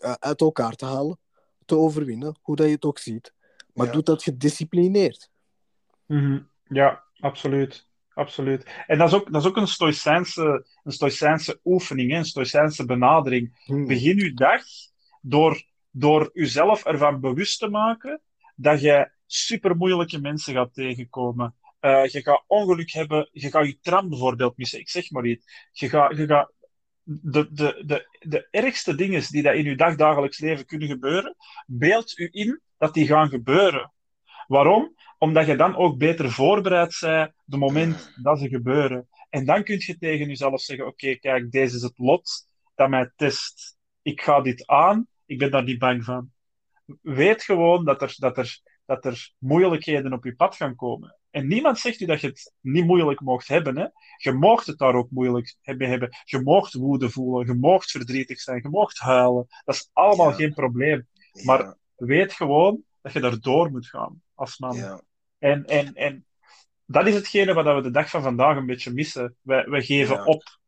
[0.00, 1.18] uit elkaar te halen,
[1.64, 3.34] te overwinnen, hoe dat je het ook ziet.
[3.74, 3.92] Maar ja.
[3.92, 5.30] doet dat gedisciplineerd.
[6.06, 7.88] Mm Ja, absoluut.
[8.20, 8.84] Absoluut.
[8.86, 13.60] En dat is ook, dat is ook een, stoïcijnse, een stoïcijnse oefening, een stoïcijnse benadering.
[13.64, 13.86] Hmm.
[13.86, 14.62] Begin je dag
[15.20, 18.20] door, door jezelf ervan bewust te maken
[18.54, 21.54] dat je super moeilijke mensen gaat tegenkomen.
[21.80, 25.68] Uh, je gaat ongeluk hebben, je gaat je tram bijvoorbeeld missen, ik zeg maar iets.
[25.72, 26.52] Je gaat, je gaat
[27.02, 32.18] de, de, de, de ergste dingen die dat in je dagdagelijks leven kunnen gebeuren, beeld
[32.18, 33.92] u in dat die gaan gebeuren.
[34.46, 34.94] Waarom?
[35.22, 39.08] Omdat je dan ook beter voorbereid bent de moment dat ze gebeuren.
[39.28, 43.12] En dan kun je tegen jezelf zeggen: Oké, kijk, deze is het lot dat mij
[43.16, 43.76] test.
[44.02, 46.30] Ik ga dit aan, ik ben daar niet bang van.
[47.02, 51.18] Weet gewoon dat er, dat er, dat er moeilijkheden op je pad gaan komen.
[51.30, 53.76] En niemand zegt u dat je het niet moeilijk mocht hebben.
[53.76, 53.86] Hè?
[54.16, 55.88] Je mocht het daar ook moeilijk hebben.
[55.88, 56.08] hebben.
[56.24, 59.46] Je mocht woede voelen, je mocht verdrietig zijn, je mocht huilen.
[59.64, 61.08] Dat is allemaal geen probleem.
[61.44, 64.76] Maar weet gewoon dat je daardoor moet gaan als man.
[64.76, 65.00] Ja.
[65.40, 66.26] En, en, en
[66.86, 69.36] dat is hetgene wat we de dag van vandaag een beetje missen.
[69.40, 70.58] Wij, wij geven op.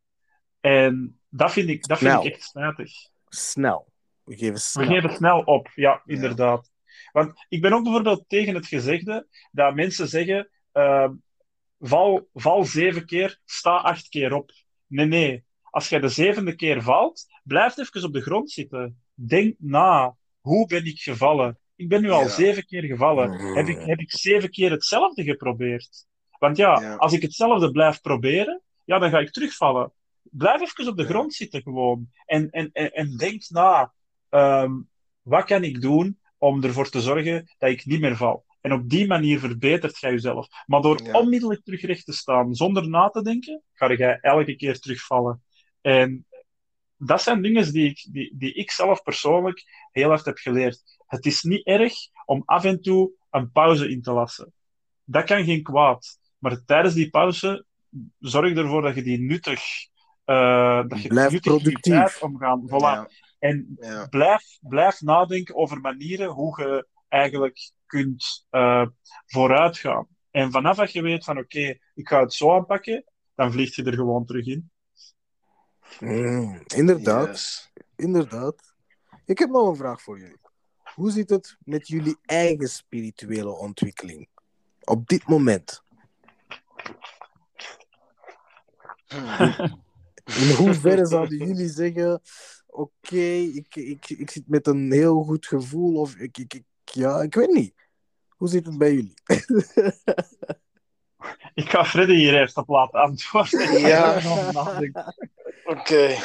[0.61, 2.92] En dat vind ik, dat vind ik echt spijtig.
[3.28, 3.92] Snel.
[4.24, 4.87] We geven We snel.
[4.87, 6.70] geven snel op, ja, inderdaad.
[7.12, 11.11] Want ik ben ook bijvoorbeeld tegen het gezegde dat mensen zeggen: eh,
[11.78, 14.50] val, val zeven keer, sta acht keer op.
[14.87, 15.44] Nee, nee.
[15.62, 19.02] Als jij de zevende keer valt, blijf even op de grond zitten.
[19.14, 20.16] Denk na.
[20.40, 21.58] Hoe ben ik gevallen?
[21.76, 22.28] Ik ben nu al Ja.
[22.28, 23.30] zeven keer gevallen.
[23.54, 26.06] Heb ik, heb ik zeven keer hetzelfde geprobeerd?
[26.38, 26.94] Want ja, Ja.
[26.94, 29.92] als ik hetzelfde blijf proberen, ja, dan ga ik terugvallen.
[30.22, 31.08] Blijf even op de Ja.
[31.08, 32.11] grond zitten gewoon.
[32.26, 33.92] En, en, en, en denk na.
[34.28, 34.72] ehm,
[35.22, 38.44] wat kan ik doen om ervoor te zorgen dat ik niet meer val?
[38.61, 40.46] En op die manier verbetert jij jezelf.
[40.66, 44.78] Maar door onmiddellijk terug recht te staan, zonder na te denken, ga jij elke keer
[44.78, 45.42] terugvallen.
[45.80, 46.26] En
[47.04, 50.82] dat zijn dingen die ik, die, die ik zelf persoonlijk heel hard heb geleerd.
[51.06, 54.52] Het is niet erg om af en toe een pauze in te lassen.
[55.04, 56.18] Dat kan geen kwaad.
[56.38, 57.66] Maar tijdens die pauze,
[58.18, 59.60] zorg ervoor dat je die nuttig...
[60.24, 61.80] eh dat je Blijf productief.
[61.80, 62.62] tijd omgaan.
[62.68, 62.80] Voilà.
[62.80, 68.86] Ja, En ja, blijf, blijf nadenken over manieren hoe je eigenlijk kunt eh
[69.26, 70.06] vooruit gaan.
[70.30, 73.84] En vanaf dat je weet van oké, ik ga het zo aanpakken, dan vlieg je
[73.84, 74.70] er gewoon terug in.
[76.00, 77.72] Mm, inderdaad, yes.
[77.96, 78.74] inderdaad.
[79.24, 80.40] Ik heb nog een vraag voor jullie.
[80.94, 84.28] Hoe zit het met jullie eigen spirituele ontwikkeling?
[84.85, 85.83] Op dit moment.
[90.24, 92.20] In hoeverre zouden jullie zeggen:
[92.66, 93.24] Oké,
[93.55, 97.35] ik, ik, ik zit met een heel goed gevoel, of ik, ik, ik, ja, ik
[97.35, 97.74] weet niet.
[98.28, 99.14] Hoe zit het bij jullie?
[101.55, 103.81] Ik ga Freddy hier eerst op laten antwoorden.
[103.81, 104.20] Ja.
[105.64, 106.18] Oké.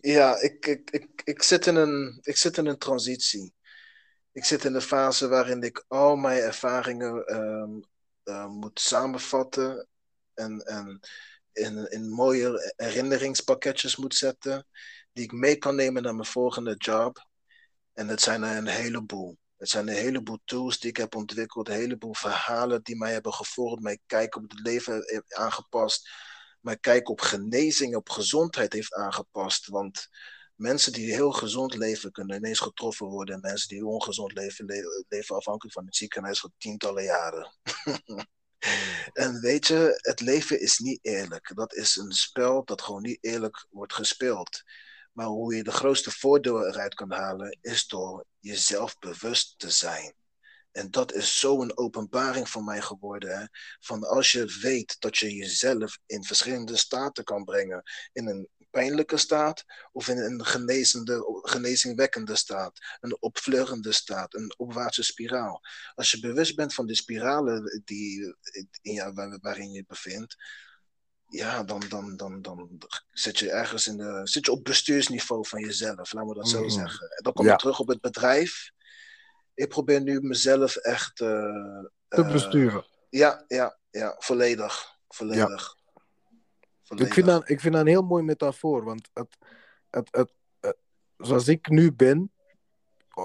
[0.00, 3.54] Ja, ik, ik, ik, ik, zit in een, ik zit in een transitie.
[4.32, 7.70] Ik zit in een fase waarin ik al mijn ervaringen ehm,
[8.22, 9.88] eh, moet samenvatten
[10.34, 11.00] en, en
[11.52, 14.66] in, in mooie herinneringspakketjes moet zetten,
[15.12, 17.28] die ik mee kan nemen naar mijn volgende job.
[17.92, 19.38] En het zijn er een heleboel.
[19.56, 23.32] Het zijn een heleboel tools die ik heb ontwikkeld, een heleboel verhalen die mij hebben
[23.32, 26.08] gevormd, mijn kijk op het leven heeft aangepast
[26.64, 29.68] mijn kijk op genezing, op gezondheid heeft aangepast.
[29.68, 30.08] Want
[30.54, 33.34] mensen die heel gezond leven kunnen ineens getroffen worden.
[33.34, 37.52] En mensen die ongezond leven, le- leven afhankelijk van het ziekenhuis voor tientallen jaren.
[39.12, 41.52] en weet je, het leven is niet eerlijk.
[41.54, 44.62] Dat is een spel dat gewoon niet eerlijk wordt gespeeld.
[45.12, 50.14] Maar hoe je de grootste voordeel eruit kan halen, is door jezelf bewust te zijn.
[50.74, 53.38] En dat is zo'n openbaring voor mij geworden.
[53.38, 53.44] Hè?
[53.80, 57.82] Van als je weet dat je jezelf in verschillende staten kan brengen.
[58.12, 62.78] In een pijnlijke staat of in een genezende, genezingwekkende staat.
[63.00, 65.60] Een opvleugende staat, een opwaartse spiraal.
[65.94, 68.34] Als je bewust bent van de spiralen die,
[68.82, 70.36] ja, waar- waarin je je bevindt.
[71.26, 72.78] Ja, dan, dan, dan, dan
[73.10, 76.60] zit je ergens in de, zit je op bestuursniveau van jezelf, laten we dat zo
[76.60, 76.70] Mhm.
[76.70, 77.10] zeggen.
[77.10, 77.50] En dan kom Ja.
[77.52, 78.70] je terug op het bedrijf.
[79.54, 81.28] Ik probeer nu mezelf echt eh,
[82.08, 82.84] Te eh, besturen.
[83.10, 84.98] ja, ja, ja, volledig.
[85.08, 85.76] Volledig.
[86.82, 87.08] volledig.
[87.08, 88.84] Ik vind, dat, ik vind dat een heel mooi metafoor.
[88.84, 89.36] Want het,
[89.90, 90.76] het, het, het-
[91.16, 92.32] zoals ik nu ben,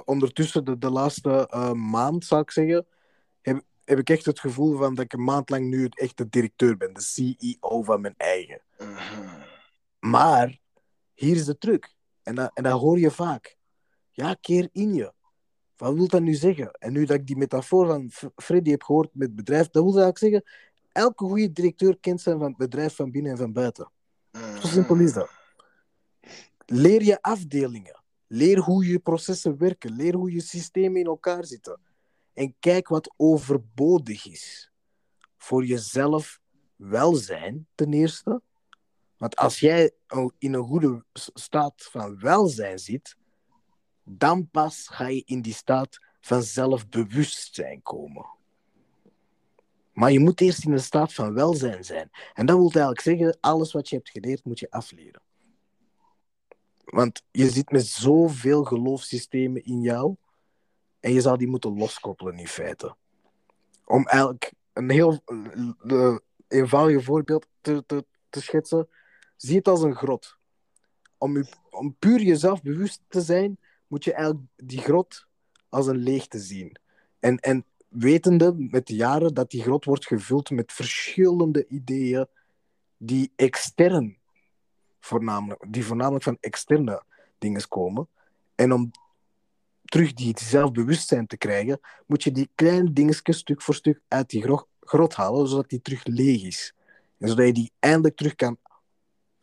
[0.06, 2.88] ondertussen de, de laatste eh, maand, zou ik zeggen,
[3.42, 6.30] heb, heb ik echt het gevoel van dat ik een maand lang nu echt de
[6.30, 8.62] directeur ben, de CEO van mijn eigen.
[8.78, 9.42] Mhm.
[10.00, 10.58] Maar
[11.14, 11.94] hier is de truc.
[12.24, 13.58] En dat, en dat hoor je vaak.
[14.12, 15.14] Ja, keer in je.
[15.80, 16.72] Wat wil dat nu zeggen?
[16.72, 20.02] En nu dat ik die metafoor van Freddy heb gehoord met het bedrijf, dat wil
[20.02, 20.44] eigenlijk zeggen,
[20.92, 23.92] elke goede directeur kent zijn van het bedrijf van binnen en van buiten.
[24.62, 25.30] Zo simpel is dat.
[26.66, 28.04] Leer je afdelingen.
[28.28, 29.96] Leer hoe je processen werken.
[29.96, 31.80] Leer hoe je systemen in elkaar zitten.
[32.34, 34.72] En kijk wat overbodig is.
[35.38, 36.40] Voor jezelf
[36.76, 38.42] welzijn, ten eerste.
[39.18, 39.92] Want als jij
[40.38, 43.16] in een goede staat van welzijn zit,
[44.10, 48.26] dan pas ga je in die staat van zelfbewustzijn komen.
[49.94, 52.10] Maar je moet eerst in een staat van welzijn zijn.
[52.34, 55.22] En dat wil eigenlijk zeggen, alles wat je hebt geleerd moet je afleren.
[56.86, 60.16] Want je zit met zoveel geloofssystemen in jou.
[61.00, 62.96] En je zou die moeten loskoppelen in feite.
[63.86, 65.24] Om eigenlijk een heel
[66.48, 68.90] eenvoudig voorbeeld te, te, te schetsen.
[69.36, 70.38] Zie het als een grot.
[71.18, 75.28] Om, om puur jezelf bewust te zijn, moet je eigenlijk die grot
[75.70, 76.76] als een leegte zien.
[77.20, 82.28] En, en wetende met de jaren dat die grot wordt gevuld met verschillende ideeën
[82.98, 84.18] die extern
[85.00, 87.04] voornamelijk, die voornamelijk van externe
[87.38, 88.08] dingen komen.
[88.56, 88.92] En om
[89.86, 94.42] terug die zelfbewustzijn te krijgen, moet je die kleine dingetjes stuk voor stuk uit die
[94.42, 96.74] gro- grot halen, zodat die terug leeg is.
[97.18, 98.58] En zodat je die eindelijk terug kan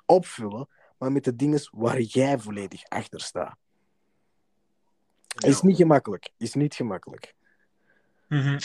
[0.07, 3.57] opvullen, maar met de dingen waar jij volledig achter staat.
[5.37, 6.31] Is niet gemakkelijk.
[6.37, 7.35] Is niet gemakkelijk.
[8.29, 8.59] Mhm.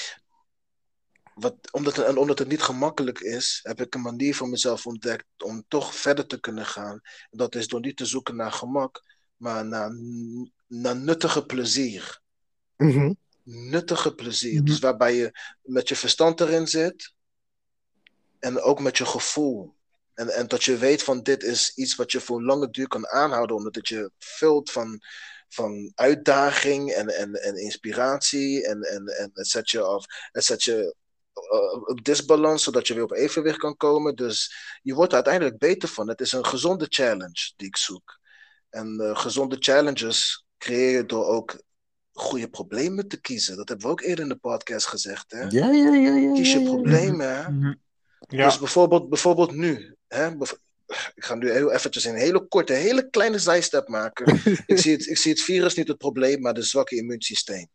[1.34, 4.86] Wat, omdat, het, en omdat het niet gemakkelijk is, heb ik een manier voor mezelf
[4.86, 7.02] ontdekt om toch verder te kunnen gaan.
[7.30, 9.04] En dat is door niet te zoeken naar gemak,
[9.38, 9.92] maar naar,
[10.68, 12.22] naar nuttige plezier.
[12.78, 13.14] Mhm.
[13.44, 14.56] Nuttige plezier.
[14.56, 14.66] Mhm.
[14.66, 15.32] Dus waarbij je
[15.62, 17.14] met je verstand erin zit
[18.40, 19.76] en ook met je gevoel.
[20.14, 23.08] En, en dat je weet van dit is iets wat je voor lange duur kan
[23.08, 25.02] aanhouden, omdat het je vult van,
[25.54, 28.66] van uitdaging en, en, en inspiratie.
[28.66, 30.96] En, en, en het zet je, af, het zet je
[31.36, 34.16] uh, op disbalans, zodat je weer op evenwicht kan komen.
[34.16, 36.08] Dus je wordt er uiteindelijk beter van.
[36.10, 38.20] Het is een gezonde challenge die ik zoek.
[38.70, 41.62] En uh, gezonde challenges creëer je door ook
[42.14, 43.56] goede problemen te kiezen.
[43.56, 45.32] Dat hebben we ook eerder in de podcast gezegd.
[45.32, 45.42] Hè?
[45.42, 46.34] Ja, ja, ja, ja.
[46.34, 46.70] Kies je ja, ja.
[46.70, 47.36] problemen.
[47.36, 47.50] Hè?
[47.50, 47.74] Mhm.
[48.28, 48.46] Ja.
[48.46, 49.96] Dus bijvoorbeeld, bijvoorbeeld nu.
[50.08, 50.36] Hè?
[51.16, 54.42] Ik ga nu heel eventjes een hele korte, hele kleine zijstap maken.
[54.66, 57.70] ik, zie het, ik zie het virus niet het probleem, maar het zwakke immuunsysteem.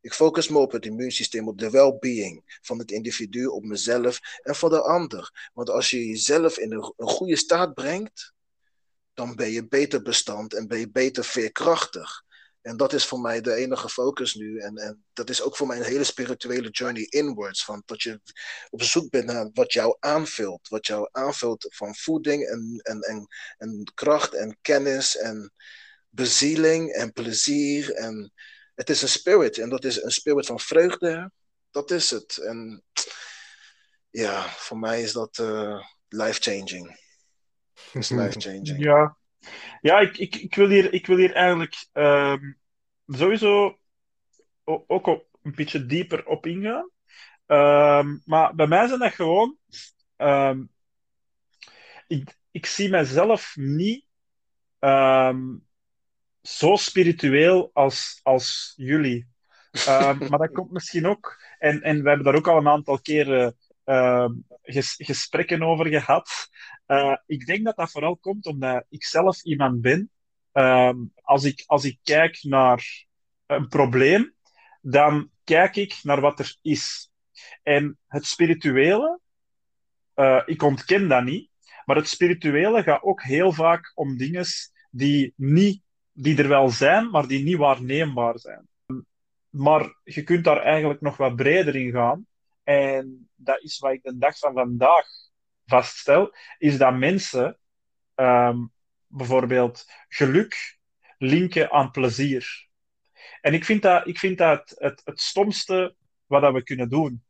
[0.00, 4.54] Ik focus me op het immuunsysteem, op de well-being van het individu, op mezelf en
[4.54, 5.50] voor de ander.
[5.52, 8.32] Want als je jezelf in een, een goede staat brengt,
[9.14, 12.24] dan ben je beter bestand en ben je beter veerkrachtig.
[12.62, 14.58] En dat is voor mij de enige focus nu.
[14.58, 17.64] En, en dat is ook voor mij een hele spirituele journey inwards.
[17.64, 18.20] Van dat je
[18.70, 20.68] op zoek bent naar wat jou aanvult.
[20.68, 23.26] Wat jou aanvult van voeding en, en, en,
[23.58, 25.52] en kracht en kennis en
[26.08, 27.94] bezieling en plezier.
[27.94, 28.32] En
[28.74, 29.58] het is een spirit.
[29.58, 31.32] En dat is een spirit van vreugde.
[31.70, 32.36] Dat is het.
[32.36, 32.82] En
[34.10, 36.98] ja, voor mij is dat uh, life-changing.
[37.92, 38.78] is life-changing.
[38.78, 39.18] Ja,
[39.80, 42.58] ja ik, ik, ik, wil hier, ik wil hier eigenlijk um,
[43.06, 43.78] sowieso
[44.64, 46.90] ook op, een beetje dieper op ingaan.
[47.46, 49.56] Um, maar bij mij zijn dat gewoon.
[50.16, 50.70] Um,
[52.06, 54.04] ik, ik zie mezelf niet
[56.42, 59.28] zo spiritueel als, als jullie.
[60.28, 61.42] maar dat komt misschien ook.
[61.58, 63.56] En, en we hebben daar ook al een aantal keren
[64.62, 66.48] ges, gesprekken over gehad.
[66.90, 70.10] Uh, ik denk dat dat vooral komt omdat ik zelf iemand ben.
[70.52, 73.06] Uh, als, ik, als ik kijk naar
[73.46, 74.34] een probleem,
[74.80, 77.10] dan kijk ik naar wat er is.
[77.62, 79.20] En het spirituele,
[80.14, 81.50] uh, ik ontken dat niet,
[81.84, 84.44] maar het spirituele gaat ook heel vaak om dingen
[84.90, 88.68] die, niet, die er wel zijn, maar die niet waarneembaar zijn.
[89.48, 92.26] Maar je kunt daar eigenlijk nog wat breder in gaan.
[92.62, 95.06] En dat is wat ik de dag van vandaag
[95.70, 97.58] vaststel, is dat mensen
[98.14, 98.72] um,
[99.06, 100.78] bijvoorbeeld geluk
[101.18, 102.68] linken aan plezier.
[103.40, 105.94] En ik vind dat, ik vind dat het, het, stomste
[106.26, 107.24] wat dat we kunnen doen.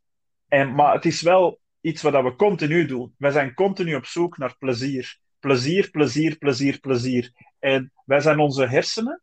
[0.48, 3.14] En, maar het is wel iets wat dat we continu doen.
[3.18, 5.18] Wij zijn continu op zoek naar plezier.
[5.38, 7.33] Plezier, plezier, plezier, plezier.
[7.59, 9.22] En wij zijn onze hersenen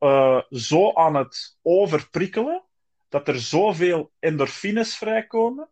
[0.00, 2.64] uh, zo aan het overprikkelen
[3.08, 5.68] dat er zoveel endorfines vrijkomen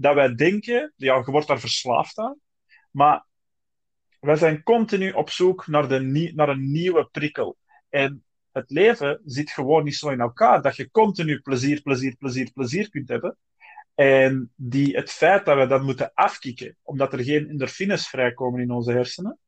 [0.00, 2.40] dat wij denken, ja, je wordt daar verslaafd aan,
[2.90, 3.26] maar
[4.20, 7.56] wij zijn continu op zoek naar, de, naar een nieuwe prikkel.
[7.88, 12.52] En het leven zit gewoon niet zo in elkaar dat je continu plezier, plezier, plezier,
[12.52, 13.36] plezier kunt hebben.
[13.94, 18.70] En die, het feit dat we dat moeten afkicken, omdat er geen endorfines vrijkomen in
[18.70, 19.38] onze hersenen,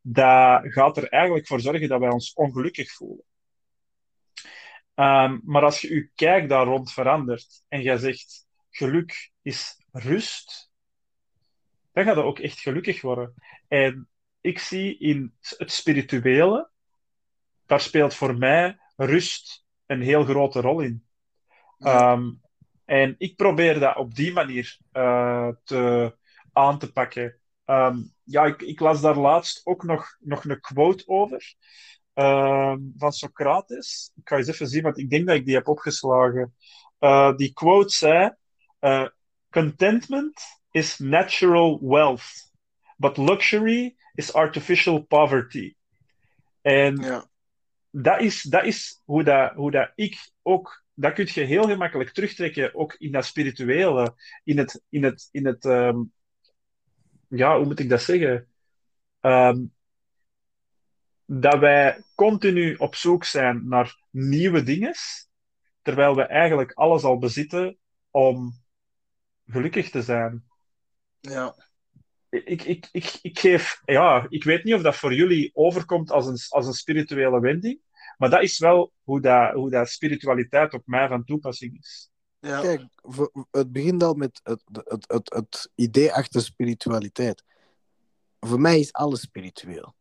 [0.00, 3.24] dat gaat er eigenlijk voor zorgen dat wij ons ongelukkig voelen.
[4.94, 10.70] Um, maar als je je kijk daar rond verandert en jij zegt geluk is rust,
[11.92, 13.34] dan gaat je ook echt gelukkig worden.
[13.68, 14.08] En
[14.40, 16.70] ik zie in het spirituele,
[17.66, 21.04] daar speelt voor mij rust een heel grote rol in.
[21.78, 22.40] Um,
[22.84, 26.16] en ik probeer dat op die manier uh, te,
[26.52, 27.38] aan te pakken.
[27.66, 31.54] Um, ja, ik, ik, las daar laatst ook nog, nog een quote over
[32.14, 34.12] uh, van Socrates.
[34.16, 36.54] Ik ga eens even zien, want ik denk dat ik die heb opgeslagen.
[37.00, 38.34] Uh, die quote zei:
[38.80, 39.06] uh,
[39.50, 42.50] Contentment is natural wealth,
[42.96, 45.74] but luxury is artificial poverty.
[46.62, 47.30] En ja.
[47.90, 50.84] dat, is, dat is hoe, dat, hoe dat ik ook.
[50.94, 54.82] Dat kun je heel gemakkelijk terugtrekken, ook in dat spirituele, in het.
[54.88, 56.12] In het, in het um,
[57.28, 58.48] ja, hoe moet ik dat zeggen?
[59.20, 59.72] Um,
[61.24, 64.94] dat wij continu op zoek zijn naar nieuwe dingen,
[65.82, 67.78] terwijl we eigenlijk alles al bezitten
[68.10, 68.52] om
[69.50, 70.44] gelukkig te zijn.
[71.20, 71.54] Ja.
[72.28, 76.26] Ik, ik, ik, ik geef, ja, ik weet niet of dat voor jullie overkomt als
[76.26, 77.80] een, als een spirituele wending,
[78.18, 82.10] maar dat is wel hoe dat, hoe dat spiritualiteit op mij van toepassing is.
[82.40, 82.60] Ja.
[82.60, 82.82] Kijk,
[83.50, 87.44] het begint al met het, het, het, het idee achter spiritualiteit.
[88.40, 89.94] Voor mij is alles spiritueel.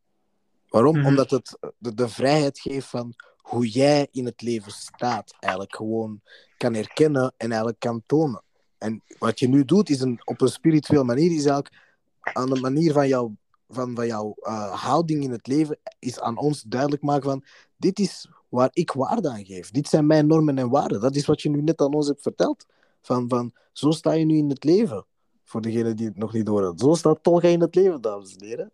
[0.67, 0.97] Waarom?
[0.97, 1.05] Mhm.
[1.05, 6.21] Omdat het de, de vrijheid geeft van hoe jij in het leven staat, eigenlijk gewoon
[6.57, 8.43] kan herkennen en eigenlijk kan tonen.
[8.79, 11.75] En wat je nu doet, is een, op een spirituele manier, is eigenlijk
[12.19, 13.35] aan de manier van jouw,
[13.67, 17.43] van, van jouw uh, houding in het leven, is aan ons duidelijk maken van,
[17.77, 19.71] dit is waar ik waarde aan geef.
[19.71, 21.01] Dit zijn mijn normen en waarden.
[21.01, 22.65] Dat is wat je nu net aan ons hebt verteld.
[23.01, 25.05] Van, van zo sta je nu in het leven.
[25.43, 26.77] Voor degene die het nog niet horen.
[26.77, 28.69] Zo staat Tolga in het leven, dames en heren.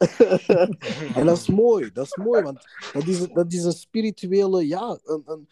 [1.15, 1.91] en dat is mooi.
[1.91, 2.60] Dat is mooi, want
[2.94, 5.48] dat is, dat is een spirituele, ja, een, een,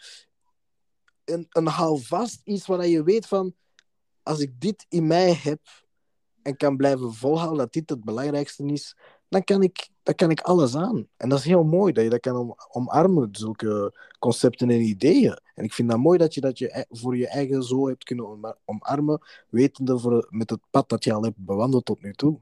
[1.25, 3.53] een, een houvast iets waar je weet van,
[4.23, 5.59] als ik dit in mij heb
[6.41, 8.97] en kan blijven volhouden dat dit het belangrijkste is,
[9.29, 11.07] dan kan ik, dan kan ik alles aan.
[11.17, 15.39] En dat is heel mooi dat je dat kan om, omarmen, zulke concepten en ideeën.
[15.55, 18.55] En ik vind dat mooi dat je dat je voor je eigen zo hebt kunnen
[18.65, 22.39] omarmen, wetende voor, met het pad dat je al hebt bewandeld tot nu toe.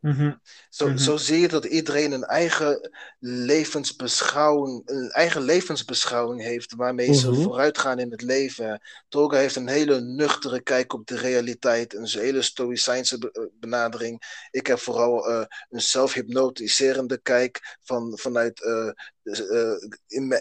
[0.00, 0.32] Mhm.
[0.68, 7.30] Zo, zo zie je dat iedereen een eigen levensbeschouwing, een eigen levensbeschouwing heeft waarmee ze
[7.30, 7.42] mhm.
[7.42, 8.80] vooruit gaan in het leven.
[9.08, 14.46] Toga heeft een hele nuchtere kijk op de realiteit, een hele stoïcijnse eh, benadering.
[14.50, 18.90] Ik heb vooral uh, een zelfhypnotiserende kijk van, vanuit uh,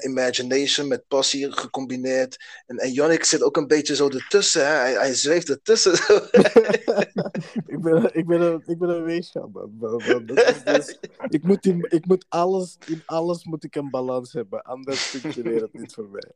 [0.02, 2.38] imagination met passie gecombineerd.
[2.66, 4.66] En, en Yannick zit ook een beetje zo ertussen.
[4.66, 4.74] Hè?
[4.74, 5.94] Hij, hij zweeft ertussen.
[7.74, 10.98] ik, ben, ik, ben een, ik ben een dus,
[11.30, 14.62] ik, moet in, ik moet alles, in alles moet ik een balans hebben.
[14.62, 16.32] Anders functioneert het niet voor mij.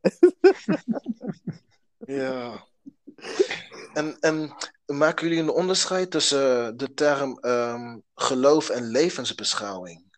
[2.16, 2.66] ja.
[3.94, 4.54] En, en
[4.86, 10.09] maken jullie een onderscheid tussen de term um, geloof en levensbeschouwing?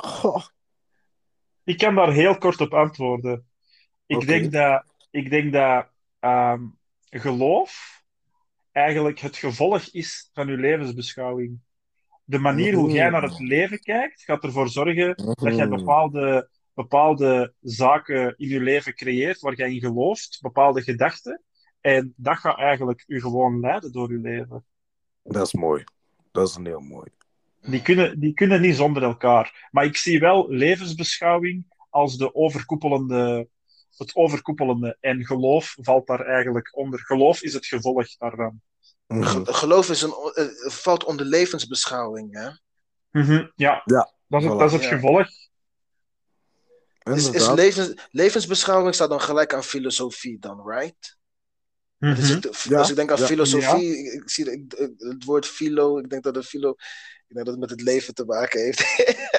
[0.00, 0.44] Goh.
[1.64, 3.48] Ik kan daar heel kort op antwoorden.
[4.06, 5.86] Ik denk dat, ik denk dat
[6.20, 6.78] um,
[7.10, 8.02] geloof
[8.72, 11.60] eigenlijk het gevolg is van je levensbeschouwing.
[12.24, 17.54] De manier hoe jij naar het leven kijkt, gaat ervoor zorgen dat jij bepaalde, bepaalde
[17.60, 21.42] zaken in je leven creëert waar jij in gelooft, bepaalde gedachten.
[21.80, 24.64] En dat gaat eigenlijk je gewoon leiden door je leven.
[25.22, 25.84] Dat is mooi.
[26.32, 27.10] Dat is een heel mooi.
[27.60, 29.68] Die kunnen, die kunnen niet zonder elkaar.
[29.70, 33.48] Maar ik zie wel levensbeschouwing als de overkoepelende,
[33.96, 34.96] het overkoepelende.
[35.00, 36.98] En geloof valt daar eigenlijk onder.
[36.98, 38.60] Geloof is het gevolg daarvan.
[39.06, 39.44] Mhm.
[39.44, 42.50] Geloof is een, uh, valt onder levensbeschouwing, hè?
[43.10, 43.82] Mm ja.
[43.84, 45.28] ja, dat is, het, dat is het gevolg.
[47.02, 51.18] Is, is levens, levensbeschouwing staat dan gelijk aan filosofie dan, right?
[51.98, 52.76] Mm -hmm.
[52.76, 54.66] als ik denk aan filosofie, ik, ik, zie
[54.98, 58.14] het woord filo, ik denk dat het filo ik denk dat het met het leven
[58.14, 58.80] te maken heeft.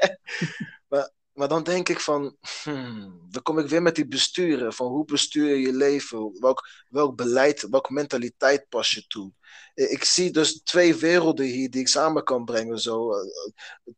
[0.89, 4.73] maar, maar dan denk ik van, hmm, dan kom ik weer met die besturen.
[4.73, 6.39] Van hoe bestuur je je leven?
[6.39, 9.33] Welk, welk beleid, welke mentaliteit pas je toe?
[9.73, 12.79] Ik zie dus twee werelden hier die ik samen kan brengen.
[12.79, 13.11] Zo.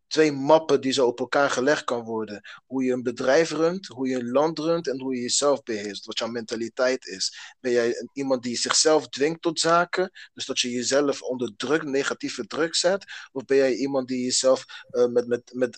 [0.08, 2.41] Twee mappen die zo op elkaar gelegd kan worden.
[2.65, 6.06] Hoe je een bedrijf runt, hoe je een land runt en hoe je jezelf beheerst.
[6.06, 7.56] Wat jouw mentaliteit is.
[7.60, 10.12] Ben jij iemand die zichzelf dwingt tot zaken?
[10.34, 13.06] Dus dat je jezelf onder druk, negatieve druk zet?
[13.32, 15.78] Of ben jij iemand die jezelf uh, met, met, met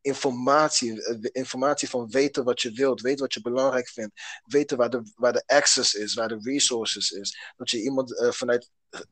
[0.00, 4.90] informatie, eh, informatie van weten wat je wilt, weten wat je belangrijk vindt, weten waar
[4.90, 7.52] de, waar de access is, waar de resources is.
[7.56, 8.70] Dat je iemand uh, vanuit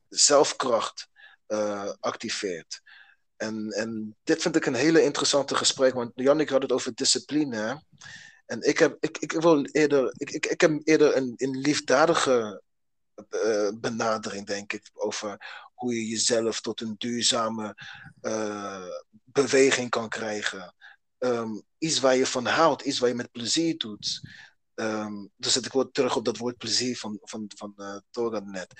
[0.09, 1.07] zelfkracht
[1.47, 2.81] uh, activeert.
[3.35, 7.83] En, en dit vind ik een hele interessante gesprek, want Jannik had het over discipline.
[8.45, 12.61] En ik heb, ik, ik wil eerder, ik, ik, ik heb eerder een, een liefdadige
[13.73, 15.37] benadering, denk ik, over
[15.73, 17.75] hoe je jezelf tot een duurzame
[19.23, 20.75] beweging kan krijgen.
[21.19, 24.21] Um, iets waar je van houdt, iets waar je met plezier doet.
[24.75, 28.39] Um, dus zit ik weer terug op dat woord plezier van, van, van uh, Tora
[28.39, 28.73] net.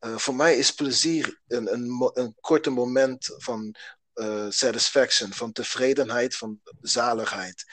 [0.00, 3.74] Uh, voor mij is plezier een, een, een korte moment van
[4.14, 7.64] uh, satisfaction, van tevredenheid, van zaligheid.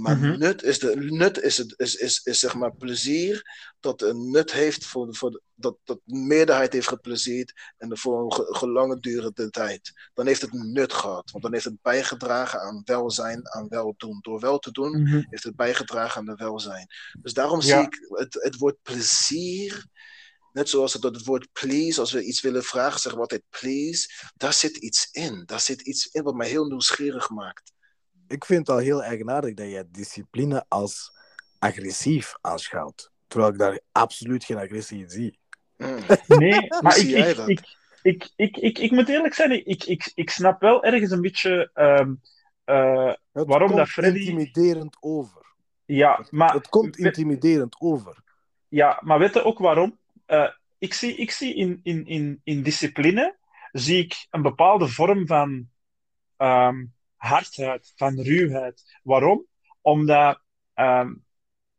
[0.00, 0.38] Maar mm -hmm.
[0.38, 3.42] nut, is, de, nut is, het, is, is, is zeg maar plezier
[3.80, 8.22] dat een nut heeft voor, voor de, dat, dat de meerderheid heeft geplezierd en voor
[8.22, 9.92] een gelange durende tijd.
[10.14, 14.18] Dan heeft het een nut gehad, want dan heeft het bijgedragen aan welzijn, aan weldoen.
[14.20, 15.26] Door wel te doen mm -hmm.
[15.30, 16.86] heeft het bijgedragen aan de welzijn.
[17.22, 17.66] Dus daarom ja.
[17.66, 19.90] zie ik het, het woord plezier
[20.52, 24.30] Net zoals het, het woord please, als we iets willen vragen, zeggen we altijd please.
[24.36, 25.42] Daar zit iets in.
[25.46, 27.71] Daar zit iets in wat mij heel nieuwsgierig maakt
[28.28, 31.12] ik vind het al heel eigenaardig dat je discipline als
[31.58, 33.10] agressief aanschouwt.
[33.26, 35.38] Terwijl ik daar absoluut geen agressie in zie.
[35.76, 35.98] Mm.
[36.38, 37.60] Nee, maar ik, ik, ik,
[38.02, 41.70] ik, ik, ik, ik, moet eerlijk zijn, ik, ik, ik snap wel ergens een beetje
[41.74, 42.20] um,
[42.66, 44.18] uh, waarom dat Freddy...
[44.18, 45.54] intimiderend over.
[45.84, 46.54] Ja, maar...
[46.54, 48.22] Het komt intimiderend over.
[48.68, 49.98] Ja, maar weet je ook waarom?
[50.26, 50.48] Uh,
[50.78, 53.36] ik zie, ik zie in, in, in, in discipline
[53.72, 55.68] zie ik een bepaalde vorm van
[56.36, 56.92] um,
[57.22, 58.98] hardheid, van ruwheid.
[59.02, 59.46] Waarom?
[59.80, 60.42] Omdat,
[60.74, 61.14] ehm,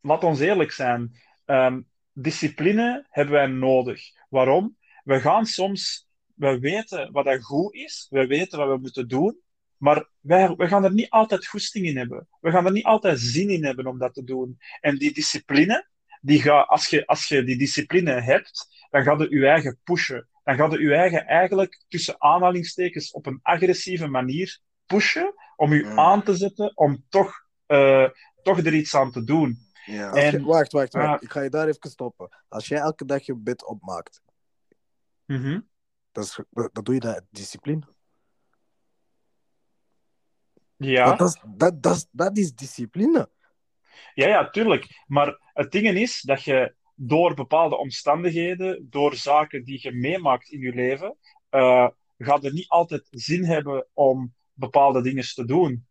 [0.02, 1.82] laat ons eerlijk zijn, ehm,
[2.14, 4.02] discipline hebben wij nodig.
[4.30, 4.78] Waarom?
[5.04, 9.40] We gaan soms, we weten wat dat goed is, we weten wat we moeten doen,
[9.78, 12.28] maar we gaan er niet altijd goesting in hebben.
[12.40, 14.58] We gaan er niet altijd zin in hebben om dat te doen.
[14.82, 15.88] En die discipline,
[16.22, 20.28] die ga, als, je, als je die discipline hebt, dan gaat je je eigen pushen.
[20.44, 24.60] Dan gaat je je eigen eigenlijk tussen aanhalingstekens op een agressieve manier
[24.94, 26.00] pushen om je Mm.
[26.00, 28.10] aan te zetten om toch, eh,
[28.44, 29.58] toch er iets aan te doen.
[29.86, 30.16] Ja.
[30.16, 31.08] Je- En- wacht, wacht, wacht.
[31.08, 31.22] Ah.
[31.22, 32.30] Ik ga je daar even stoppen.
[32.50, 34.22] Als jij elke dag je bed opmaakt,
[35.26, 35.60] Mhm.
[36.12, 37.82] dat, is, dat, doe je dat discipline.
[40.78, 41.16] Ja.
[41.16, 43.30] Dat, is, dat, dat, is, dat is discipline.
[44.14, 45.04] Ja, ja, tuurlijk.
[45.08, 50.60] Maar het ding is dat je door bepaalde omstandigheden, door zaken die je meemaakt in
[50.60, 51.18] je leven,
[51.50, 51.88] eh
[52.18, 55.86] gaat er niet altijd zin hebben om bepaalde dingen te doen.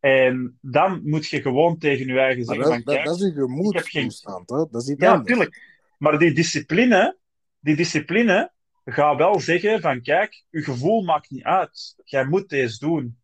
[0.00, 3.22] En dan moet je gewoon tegen je eigen zeggen dat, van, dat, kijk, dat is
[3.22, 4.50] geen- gemoedstoestand.
[4.50, 4.66] hè.
[4.70, 5.28] Dat is ja, anders.
[5.28, 5.78] tuurlijk.
[5.98, 7.18] Maar die discipline,
[7.60, 8.52] die discipline
[8.84, 11.94] gaat wel zeggen van, kijk, je gevoel maakt niet uit.
[12.04, 13.18] Jij moet deze doen.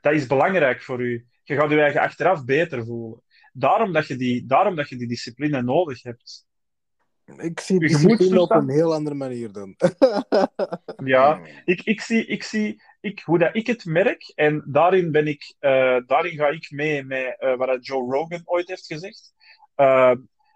[0.00, 1.26] Dat is belangrijk voor u.
[1.42, 3.22] Je gaat je eigen achteraf beter voelen.
[3.52, 6.46] Daarom dat je die, daarom dat je die discipline nodig hebt.
[7.36, 9.76] Ik zie Je discipline op een heel andere manier dan.
[11.04, 15.26] Ja, ik, ik zie, ik zie ik, hoe dat ik het merk, en daarin, ben
[15.26, 19.34] ik, eh, daarin ga ik mee met eh, wat Joe Rogan ooit heeft gezegd.
[19.74, 20.12] Eh,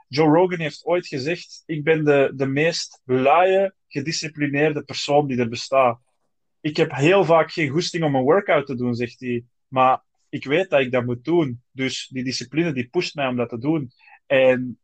[0.09, 5.49] Joe Rogan heeft ooit gezegd: Ik ben de, de meest luie, gedisciplineerde persoon die er
[5.49, 6.01] bestaat.
[6.61, 9.45] Ik heb heel vaak geen goesting om een workout te doen, zegt hij.
[9.69, 11.63] Maar ik weet dat ik dat moet doen.
[11.73, 13.93] Dus die discipline die pusht mij om dat te doen.
[14.27, 14.79] En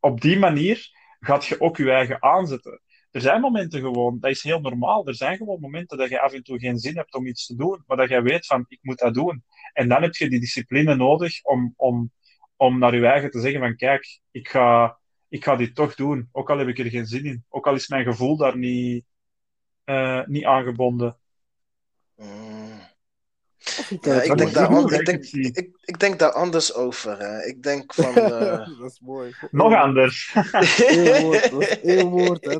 [0.00, 0.88] op die manier
[1.20, 2.80] gaat je ook je eigen aanzetten.
[3.10, 5.06] Er zijn momenten gewoon, dat is heel normaal.
[5.06, 7.56] Er zijn gewoon momenten dat je af en toe geen zin hebt om iets te
[7.56, 9.44] doen, maar dat jij weet van, ik moet dat doen.
[9.72, 12.12] En dan heb je die discipline nodig om, om,
[12.56, 14.98] om naar je eigen te zeggen van, kijk, ik ga,
[15.28, 17.44] ik ga dit toch doen, ook al heb ik er geen zin in.
[17.48, 19.04] Ook al is mijn gevoel daar niet,
[19.84, 21.18] eh, niet aangebonden.
[22.16, 22.79] Mm.
[23.88, 25.24] Ik, Ja, ik dat denk, daar, ik, ik denk,
[25.56, 27.18] ik, ik denk daar anders over.
[27.18, 27.44] Hè.
[27.44, 28.14] Ik denk van.
[28.16, 29.34] eh, dat is mooi.
[29.50, 30.32] Nog anders.
[30.34, 32.38] Dat is.
[32.40, 32.58] Hè.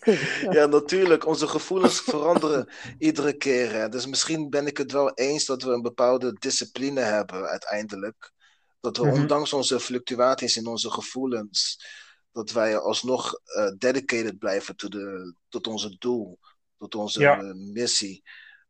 [0.50, 1.26] ja, natuurlijk.
[1.26, 2.68] Onze gevoelens veranderen
[2.98, 3.72] iedere keer.
[3.72, 3.88] Hè.
[3.88, 8.32] Dus misschien ben ik het wel eens dat we een bepaalde discipline hebben uiteindelijk.
[8.80, 9.12] Dat we Mhm.
[9.20, 11.84] ondanks onze fluctuaties in onze gevoelens,
[12.32, 16.38] dat wij alsnog eh, dedicated blijven to de, tot onze doel,
[16.78, 17.42] tot onze Ja.
[17.54, 18.22] missie.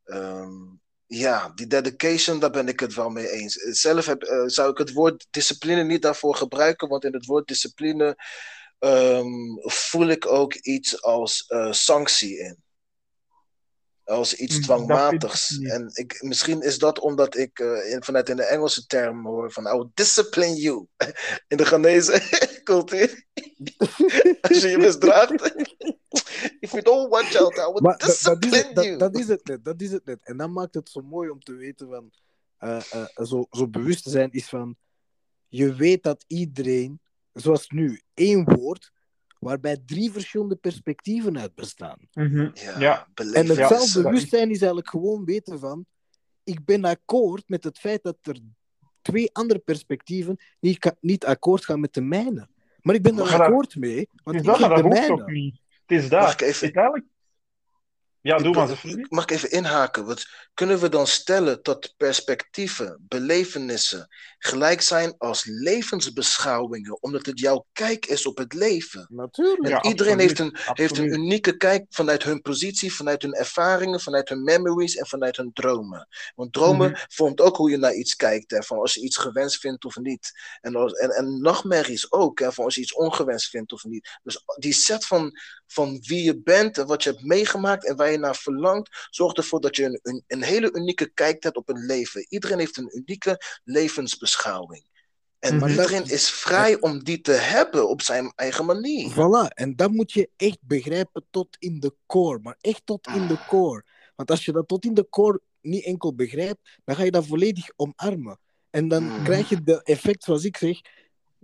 [0.05, 0.53] Ehm,
[1.07, 3.55] ja, die dedication, daar ben ik het wel mee eens.
[3.55, 7.47] Zelf heb, eh, zou ik het woord discipline niet daarvoor gebruiken, want in het woord
[7.49, 8.17] discipline
[8.79, 12.63] ehm, voel ik ook iets als eh, sanctie in.
[14.05, 15.59] Als iets Mm, dwangmatigs.
[15.59, 15.69] ik.
[15.69, 19.53] En ik, misschien is dat omdat ik eh, in, vanuit in de Engelse term hoor
[19.53, 20.87] van I will discipline you.
[21.49, 22.23] In de Ghanese
[22.65, 23.25] cultuur.
[24.41, 25.55] Als je je misdraagt.
[26.61, 28.99] If you don't watch out, I will Maar dat, discipline dat, you.
[28.99, 29.65] dat is het net.
[29.65, 30.19] Dat is het net.
[30.23, 32.11] En dat maakt het zo mooi om te weten van...
[32.59, 34.77] eh, eh, zo, zo bewust te zijn is van...
[35.49, 37.01] Je weet dat iedereen,
[37.33, 38.91] zoals nu, één woord...
[39.43, 41.99] waarbij drie verschillende perspectieven uit bestaan.
[42.13, 42.51] Mhm.
[42.55, 43.07] Ja, Ja.
[43.15, 45.87] En het Ja, zelfbewustzijn is eigenlijk gewoon weten van...
[46.45, 48.39] Ik ben akkoord met het feit dat er
[49.03, 52.49] twee andere perspectieven niet, niet akkoord gaan met de mijne.
[52.81, 55.13] Maar ik ben er akkoord mee, want Het ik heb de mijne.
[55.13, 55.61] ook niet.
[55.87, 56.21] Het is dat.
[56.21, 57.07] Mag ik even- Uiteindelijk...
[58.23, 58.81] Ja, Ik doe maar.
[59.09, 60.07] Mag ik even inhaken?
[60.07, 64.09] Want kunnen we dan stellen dat perspectieven, belevenissen
[64.39, 69.07] gelijk zijn als levensbeschouwingen, omdat het jouw kijk is op het leven?
[69.11, 69.69] Natuurlijk.
[69.69, 74.01] Ja, Iedereen heeft een, absoluut, heeft een unieke kijk vanuit hun positie, vanuit hun ervaringen,
[74.01, 76.09] vanuit hun memories en vanuit hun dromen.
[76.35, 77.01] Want dromen Mhm.
[77.09, 79.97] vormt ook hoe je naar iets kijkt, hè, van als je iets gewenst vindt of
[79.97, 80.33] niet.
[80.61, 84.19] En, als, en, en nachtmerries ook, hè, van als je iets ongewenst vindt of niet.
[84.23, 85.33] Dus die set van,
[85.73, 89.37] van wie je bent en wat je hebt meegemaakt en waar je naar verlangt, zorgt
[89.37, 92.27] ervoor dat je een, een, een hele unieke kijk hebt op een leven.
[92.29, 94.85] Iedereen heeft een unieke levensbeschouwing.
[95.39, 99.11] En Maar dat- iedereen is vrij om die te hebben op zijn eigen manier.
[99.13, 103.27] Voilà, en dat moet je echt begrijpen tot in de core, maar echt tot in
[103.27, 103.85] de core.
[104.17, 107.27] Want als je dat tot in de core niet enkel begrijpt, dan ga je dat
[107.27, 108.39] volledig omarmen.
[108.71, 109.23] En dan Mhm.
[109.23, 110.81] krijg je de effect zoals ik zeg,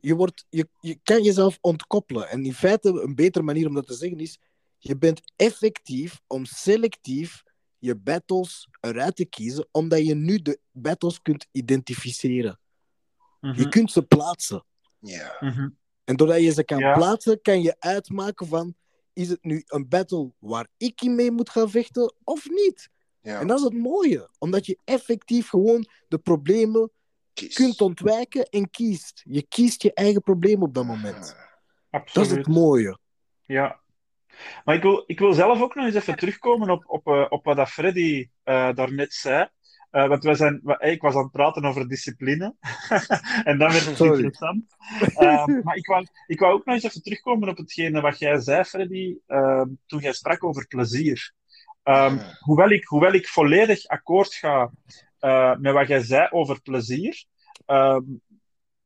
[0.00, 2.28] je, wordt, je, je kan jezelf ontkoppelen.
[2.28, 4.38] En in feite, een betere manier om dat te zeggen is,
[4.78, 7.42] je bent effectief om selectief
[7.78, 12.60] je battles eruit te kiezen, omdat je nu de battles kunt identificeren.
[13.40, 13.60] Mhm.
[13.60, 14.64] Je kunt ze plaatsen.
[14.98, 15.36] Ja.
[15.40, 15.68] Mhm.
[16.04, 16.94] En doordat je ze kan Ja.
[16.94, 18.74] plaatsen, kan je uitmaken van...
[19.12, 22.88] Is het nu een battle waar ik in mee moet gaan vechten of niet?
[23.20, 26.90] Ja, En dat is het mooie, omdat je effectief gewoon de problemen
[27.38, 27.54] kies.
[27.54, 29.22] kunt ontwijken en kiest.
[29.24, 31.26] Je kiest je eigen probleem op dat moment.
[31.26, 31.36] Dat is
[31.90, 32.30] Absoluut.
[32.30, 32.98] het mooie.
[33.46, 33.80] Ja.
[34.64, 37.44] Maar ik wil, ik wil zelf ook nog eens even terugkomen op, op, eh, op
[37.44, 39.48] wat dat Freddy eh daarnet zei.
[39.90, 42.54] Eh, want wij zijn, ik was aan het praten over discipline.
[43.44, 44.12] en dan werd het Sorry.
[44.12, 44.64] interessant.
[45.14, 48.40] Eh, maar ik wou, ik wou ook nog eens even terugkomen op hetgene wat jij
[48.40, 51.32] zei, Freddy, eh, toen jij sprak over plezier.
[51.82, 54.70] Ehm, hoewel, ik, hoewel ik volledig akkoord ga
[55.18, 57.24] eh, met wat jij zei over plezier,
[57.66, 58.02] ehm,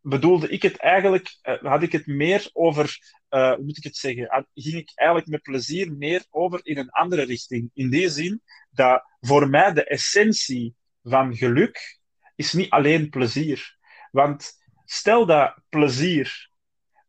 [0.00, 3.96] bedoelde ik het eigenlijk, eh, had ik het meer over, eh, hoe moet ik het
[3.96, 7.70] zeggen, ging ik eigenlijk met plezier meer over in een andere richting.
[7.74, 12.00] In die zin dat voor mij de essentie van geluk
[12.34, 13.76] is niet alleen plezier.
[14.10, 14.52] Want
[14.84, 16.50] stel dat plezier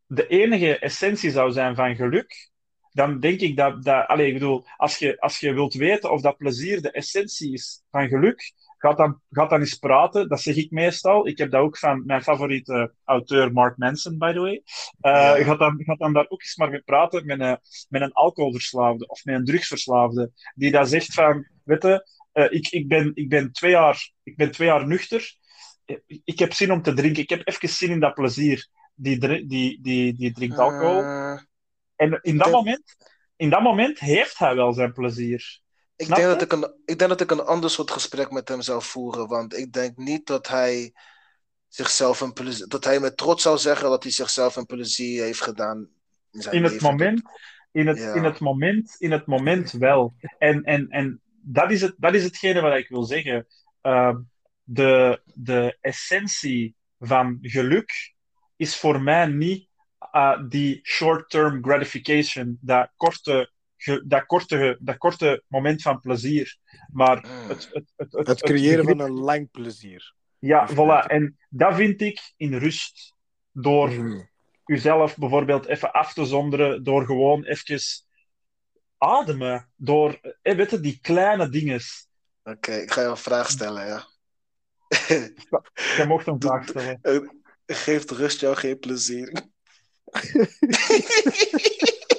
[0.06, 2.52] de enige essentie zou zijn van geluk,
[2.92, 6.22] dan denk ik dat, dat allez, ik bedoel, als je, als je wilt weten of
[6.22, 8.54] dat plezier de essentie is van geluk,
[8.84, 10.30] gaat dan, gaat dan eens praten.
[10.30, 11.28] Dat zeg ik meestal.
[11.28, 14.64] Ik heb dat ook van mijn favoriete auteur Mark Manson, by the way.
[15.02, 15.44] Ja.
[15.44, 17.58] gaat, dan, gaat dan daar ook eens maar mee praten met een,
[17.90, 22.68] met een alcoholverslaafde of met een drugsverslaafde, die dat zegt van, weet je, eh, ik,
[22.68, 25.36] ik, ben, ik, ben twee jaar, ik ben twee jaar nuchter.
[25.86, 27.24] Eh, Ik heb zin om te drinken.
[27.24, 28.68] Ik heb even zin in dat plezier.
[28.96, 31.02] Die, die, die, die drinkt alcohol.
[31.96, 32.96] En in dat, moment,
[33.36, 35.63] in dat moment heeft hij wel zijn plezier.
[35.96, 38.62] Ik, denk dat ik, een, ik denk dat ik een ander soort gesprek met hem
[38.62, 39.28] zou voeren.
[39.28, 40.94] Want ik denk niet dat hij
[41.68, 45.42] zichzelf een plezier, dat hij met trots zou zeggen dat hij zichzelf een plezier heeft
[45.42, 45.90] gedaan
[46.32, 46.88] in zijn In het leven.
[46.90, 47.22] moment,
[47.72, 48.14] in het, Ja.
[48.14, 50.14] in het moment, in het moment wel.
[50.38, 53.48] En, en, en dat, is het, dat is hetgene wat ik wil zeggen.
[53.82, 54.16] Uh,
[54.64, 58.14] de, de essentie van geluk
[58.56, 59.68] is voor mij niet
[60.16, 63.52] uh, die short-term gratification, dat korte,
[64.06, 66.58] dat, korte, dat korte moment van plezier.
[66.92, 67.50] Maar Mm.
[67.50, 70.14] het, het, het, het, Het creëren begrip- van een lang plezier.
[70.40, 71.06] Ja, voilà.
[71.08, 73.14] En dat vind ik in rust.
[73.52, 74.22] Door Mhm.
[74.66, 77.82] uzelf bijvoorbeeld even af te zonderen, door gewoon even
[78.98, 79.72] ademen.
[79.76, 81.80] Door, eh, weet je, die kleine dingen.
[82.44, 84.08] Oké, ik ga je een vraag stellen, ja.
[85.98, 87.00] Je mocht een vraag stellen.
[87.66, 89.32] Geeft rust jou geen plezier?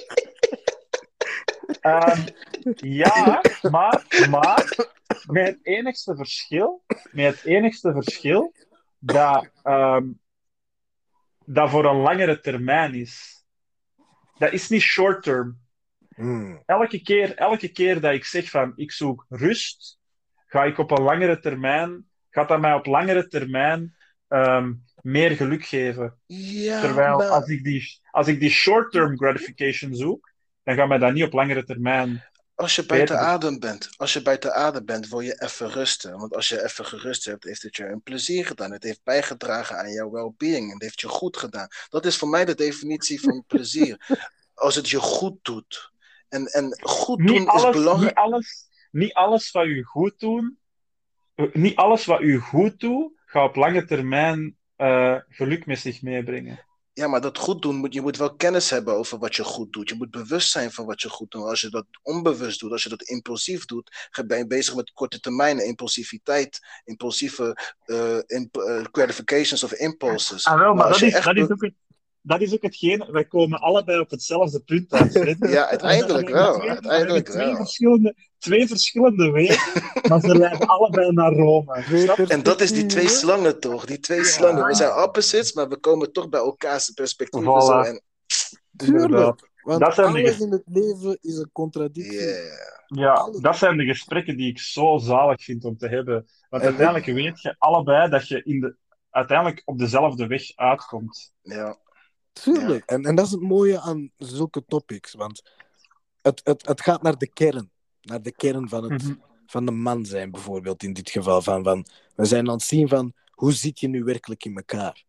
[1.85, 2.21] Ehm,
[2.75, 4.75] ja, maar, maar
[5.27, 8.53] met het enigste verschil, met het enigste verschil
[8.99, 10.07] dat, ehm,
[11.45, 13.43] dat voor een langere termijn is.
[14.37, 15.63] Dat is niet short term.
[16.15, 16.63] Mm.
[16.65, 19.99] elke keer, elke keer dat ik zeg van ik zoek rust,
[20.45, 23.95] ga ik op een langere termijn, gaat dat mij op langere termijn
[24.27, 26.19] ehm, meer geluk geven.
[26.25, 30.33] Ja, Terwijl maar als ik die, als ik die short-term gratification zoek,
[30.65, 32.23] dan gaat mij dat niet op langere termijn.
[32.55, 36.17] als je buiten adem bent, als je buiten adem bent, wil je even rusten.
[36.17, 38.71] Want als je even gerust hebt, heeft het je een plezier gedaan.
[38.71, 41.67] Het heeft bijgedragen aan jouw well-being en het heeft je goed gedaan.
[41.89, 44.17] Dat is voor mij de definitie van plezier.
[44.53, 45.91] Als het je goed doet.
[46.29, 48.15] En, en goed doen Niet is belangrijk.
[48.15, 50.59] niet alles, niet alles wat u goed doen,
[51.35, 56.01] eh, niet alles wat u goed doet, gaat op lange termijn eh, geluk met zich
[56.01, 56.65] meebrengen.
[56.95, 59.73] Ja, maar dat goed doen, moet, je moet wel kennis hebben over wat je goed
[59.73, 59.89] doet.
[59.89, 61.43] Je moet bewust zijn van wat je goed doet.
[61.43, 64.91] Als je dat onbewust doet, als je dat impulsief doet, ga- ben je bezig met
[64.93, 70.45] korte termijn impulsiviteit, impulsieve eh, imp- eh, gratifications of impulses.
[70.45, 71.73] Ah, wel, maar, dat, is, echt dat, is ook het,
[72.21, 75.13] dat is ook hetgeen, wij komen allebei op hetzelfde punt uit.
[75.39, 77.55] Ja, uiteindelijk wel, uiteindelijk we hebben twee wel.
[77.55, 78.15] Verschillende,
[78.45, 81.83] twee verschillende wegen, maar ze leiden allebei naar Rome.
[82.27, 83.85] En dat is die twee slangen toch?
[83.85, 84.65] Die twee slangen.
[84.65, 87.51] We zijn opposites, maar we komen toch bij elkaars perspectieven.
[87.51, 87.65] Voilà.
[87.65, 87.79] Zo.
[87.81, 88.01] En,
[88.77, 89.09] Inderdaad.
[89.09, 89.53] Tuurlijk.
[89.61, 92.13] Want Dat zijn alles in het leven is een contradictie.
[92.19, 92.73] yeah.
[92.87, 96.25] Ja, dat zijn de gesprekken die ik zo zalig vind om te hebben.
[96.49, 98.75] Want En uiteindelijk weet je allebei dat je in de,
[99.09, 101.33] uiteindelijk op dezelfde weg uitkomt.
[101.41, 101.77] Ja.
[102.33, 102.85] Tuurlijk.
[102.85, 105.13] En, en dat is het mooie aan zulke topics.
[105.13, 105.41] Want
[106.21, 107.71] het, het, het gaat naar de kern.
[108.05, 109.13] Naar de kern van, het, Mhm.
[109.45, 111.41] van de man zijn, bijvoorbeeld in dit geval.
[111.41, 111.85] Van, van,
[112.15, 115.03] we zijn aan het zien van hoe zit je nu werkelijk in elkaar.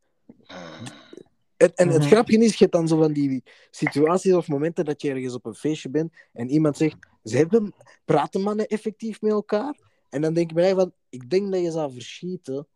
[1.56, 2.08] En, en het Mhm.
[2.10, 5.44] grappige is, je hebt dan zo van die situaties of momenten dat je ergens op
[5.46, 7.74] een feestje bent en iemand zegt, ze hebben,
[8.04, 9.74] praten mannen effectief met elkaar?
[10.10, 12.66] En dan denk ik bij mij van, ik denk dat je zou verschieten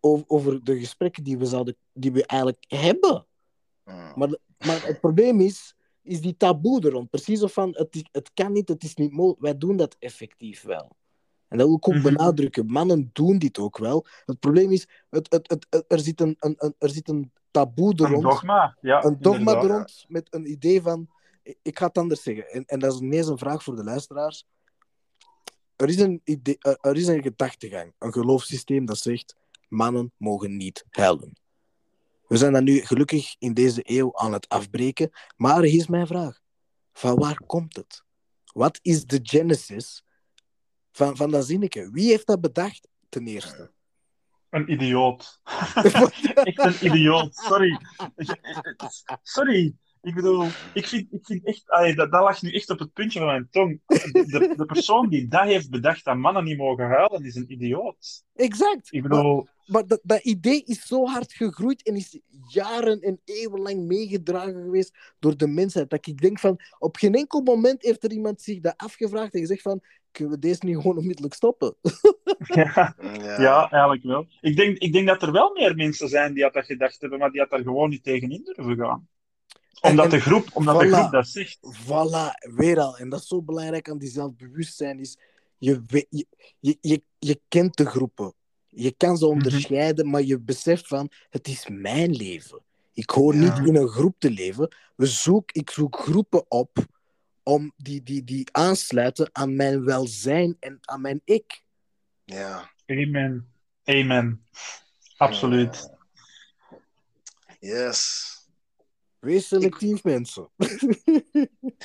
[0.00, 3.26] over, over de gesprekken die we, zouden, die we eigenlijk hebben.
[4.14, 7.10] Maar, maar het probleem is, is die taboe er rond.
[7.10, 9.40] Precies of van, het, het kan niet, het is niet mogelijk.
[9.40, 10.96] Wij doen dat effectief wel.
[11.48, 12.02] En dat wil ik ook Mhm.
[12.02, 12.66] benadrukken.
[12.66, 14.06] Mannen doen dit ook wel.
[14.24, 18.12] Het probleem is, het, het, er, zit een, een, een- er zit een taboe er
[18.12, 19.04] Een dogma, ja.
[19.04, 21.08] Een dogma er rond met een idee van...
[21.62, 22.48] Ik ga het anders zeggen.
[22.50, 24.44] En, en dat is ineens een vraag voor de luisteraars.
[25.76, 29.36] er is een, idee, er, er is een gedachtegang, een geloofssysteem dat zegt:
[29.68, 31.32] mannen mogen niet huilen.
[32.30, 35.10] We zijn dat nu gelukkig in deze eeuw aan het afbreken.
[35.36, 36.40] Maar hier is mijn vraag:
[36.92, 38.04] van waar komt het?
[38.52, 40.04] Wat is de genesis
[40.92, 41.90] van, van dat zinnetje?
[41.90, 43.70] Wie heeft dat bedacht, ten eerste?
[44.50, 45.40] Een idioot.
[46.34, 47.34] Echt een idioot.
[47.34, 47.78] Sorry.
[49.22, 49.74] Sorry.
[50.02, 52.92] Ik bedoel, ik vind, ik vind echt, allee, dat, dat lag nu echt op het
[52.92, 53.80] puntje van mijn tong.
[53.86, 58.24] De, de persoon die dat heeft bedacht dat mannen niet mogen huilen, is een idioot.
[58.34, 58.92] Exact.
[58.92, 62.18] Ik bedoel, Maar dat, dat idee is zo hard gegroeid en is
[62.48, 65.90] jaren en eeuwenlang meegedragen geweest door de mensheid.
[65.90, 69.40] Dat ik denk van, op geen enkel moment heeft er iemand zich dat afgevraagd en
[69.40, 69.80] gezegd van,
[70.12, 71.74] kunnen we deze niet gewoon onmiddellijk stoppen?
[72.38, 73.40] ja, Ja.
[73.40, 74.26] ja, eigenlijk wel.
[74.40, 77.18] Ik denk, ik denk dat er wel meer mensen zijn die had dat gedacht hebben,
[77.18, 79.08] maar die had daar gewoon niet tegenin durven gaan.
[79.80, 81.58] Omdat, En- de, groep, omdat de groep dat zegt.
[81.84, 82.96] Voilà, weer al.
[82.98, 84.98] En dat is zo belangrijk aan die zelfbewustzijn.
[84.98, 85.18] Is
[85.58, 85.82] je,
[86.60, 88.34] je, je, je kent de groepen.
[88.70, 92.62] Je kan ze onderscheiden, maar je beseft van, het is mijn leven.
[92.92, 93.40] Ik hoor Ja.
[93.58, 94.76] niet in een groep te leven.
[94.96, 96.76] We zoek, ik zoek groepen op
[97.42, 101.62] om die, die, die aansluiten aan mijn welzijn en aan mijn ik.
[102.24, 102.70] Ja.
[102.86, 103.52] Amen.
[103.84, 104.46] Amen.
[105.16, 105.90] Absoluut.
[107.58, 108.28] Yes.
[109.18, 110.48] Wees selectief, mensen.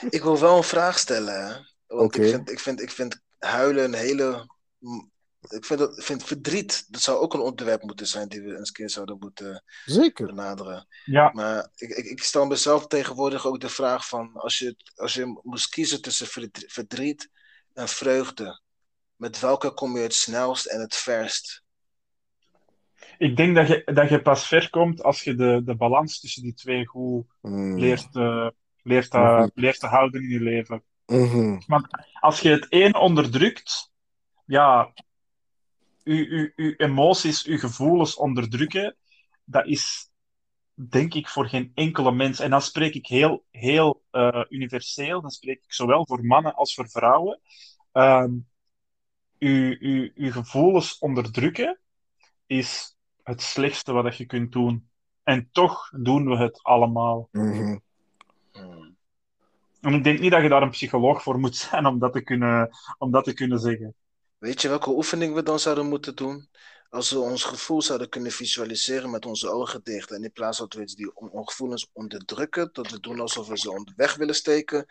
[0.10, 1.46] Ik wil wel een vraag stellen.
[1.48, 1.54] Hè?
[1.88, 2.22] Want Oké.
[2.22, 4.48] ik, vind, ik, vind, ik vind huilen een hele.
[5.52, 6.86] Ik vind, dat, vind verdriet.
[6.92, 10.26] Dat zou ook een onderwerp moeten zijn die we eens een keer zouden moeten Zeker.
[10.26, 10.88] benaderen.
[11.06, 15.14] Ja, Maar ik, ik, ik stel mezelf tegenwoordig ook de vraag van als je, als
[15.14, 16.28] je moest kiezen tussen
[16.68, 17.30] verdriet-
[17.74, 18.62] en vreugde,
[19.16, 21.64] met welke kom je het snelst en het verst?
[23.18, 26.42] ik denk dat je, dat je pas ver komt als je de, de balans tussen
[26.42, 27.78] die twee goed Mm.
[27.80, 28.48] leert, eh,
[28.82, 29.48] leert, te- Mhm.
[29.54, 30.84] leert te houden in je leven.
[31.06, 31.60] Mhm.
[32.20, 33.92] Als je het een onderdrukt,
[34.46, 34.94] ja,
[36.06, 38.96] je, je, je emoties, je gevoelens onderdrukken,
[39.44, 40.10] dat is
[40.74, 42.40] denk ik voor geen enkele mens.
[42.40, 46.74] En dan spreek ik heel, heel eh, universeel, dan spreek ik zowel voor mannen als
[46.74, 47.40] voor vrouwen.
[47.92, 48.34] Ehm
[49.38, 51.80] je, je, je gevoelens onderdrukken
[52.46, 54.90] is het slechtste wat dat je kunt doen.
[55.24, 57.30] En toch doen we het allemaal.
[57.32, 57.78] Mhm.
[58.52, 58.96] Hmm.
[59.82, 62.22] En ik denk niet dat je daar een psycholoog voor moet zijn om dat te
[62.22, 63.96] kunnen, om dat te kunnen zeggen.
[64.38, 66.50] Weet je welke oefening we dan zouden moeten doen?
[66.90, 70.12] Als we ons gevoel zouden kunnen visualiseren met onze ogen dicht.
[70.12, 73.58] En in plaats dat we die on- on- gevoelens onderdrukken, dat we doen alsof we
[73.58, 74.86] ze on- weg willen steken,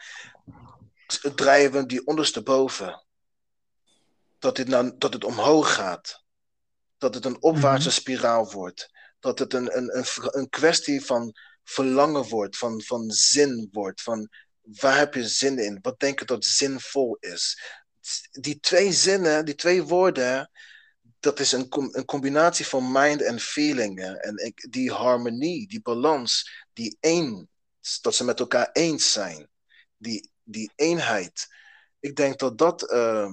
[1.35, 3.05] draaien we die ondersteboven.
[4.39, 6.23] Dat het, nou, dat het omhoog gaat.
[6.99, 8.91] Dat het een opwaartse spiraal wordt.
[9.21, 10.05] Dat het een, een, een,
[10.39, 11.33] een kwestie van
[11.65, 14.03] verlangen wordt, van, van zin wordt.
[14.03, 14.29] Van
[14.61, 15.79] waar heb je zin in?
[15.83, 17.59] Wat denk je dat zinvol is?
[18.31, 20.51] Die twee zinnen, die twee woorden,
[21.21, 24.01] dat is een, een combinatie van mind en feeling.
[24.01, 27.49] En ik, die harmonie, die balans, die één,
[28.01, 29.49] dat ze met elkaar eens zijn.
[29.97, 31.47] Die, die eenheid.
[32.01, 33.33] Ik denk dat dat ehm,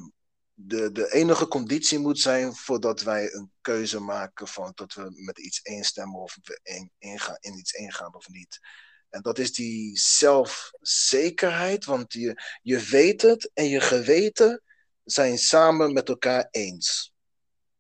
[0.54, 5.40] de, de enige conditie moet zijn voordat wij een keuze maken van dat we met
[5.40, 8.60] iets instemmen of we in, ingaan, in iets ingaan of niet.
[9.12, 14.62] En dat is die zelfzekerheid, want je, je weet het en je geweten
[15.04, 17.14] zijn samen met elkaar eens.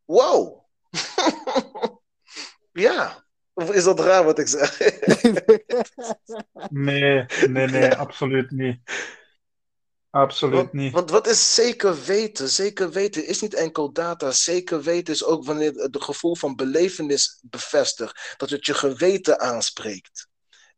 [0.05, 0.65] Wow!
[2.71, 4.79] ja, of is dat raar wat ik zeg?
[6.69, 8.79] Nee, nee, nee, absoluut niet.
[10.09, 10.93] Absoluut Want, niet.
[10.93, 12.49] want wat is zeker weten?
[12.49, 14.31] Zeker weten is niet enkel data.
[14.31, 18.35] Zeker weten is ook wanneer het gevoel van belevenis bevestigt.
[18.37, 20.29] Dat het je geweten aanspreekt.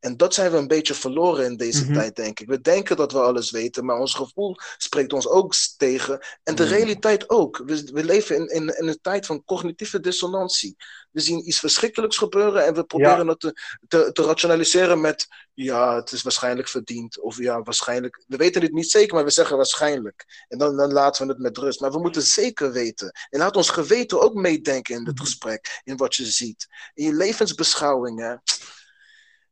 [0.03, 1.93] En dat zijn we een beetje verloren in deze Mhm.
[1.93, 2.47] tijd, denk ik.
[2.47, 6.19] We denken dat we alles weten, maar ons gevoel spreekt ons ook tegen.
[6.43, 6.71] En de Mhm.
[6.73, 7.61] realiteit ook.
[7.65, 10.75] We, we leven in, in, in een tijd van cognitieve dissonantie.
[11.11, 13.53] We zien iets verschrikkelijks gebeuren en we proberen het te,
[13.87, 17.19] te, te rationaliseren met ja, het is waarschijnlijk verdiend.
[17.19, 18.23] Of ja, waarschijnlijk.
[18.27, 20.45] We weten het niet zeker, maar we zeggen waarschijnlijk.
[20.47, 21.79] En dan, dan laten we het met rust.
[21.79, 23.11] Maar we moeten zeker weten.
[23.29, 25.23] En laat ons geweten ook meedenken in het Mhm.
[25.25, 25.81] gesprek.
[25.83, 26.67] In wat je ziet.
[26.93, 28.41] In je levensbeschouwing.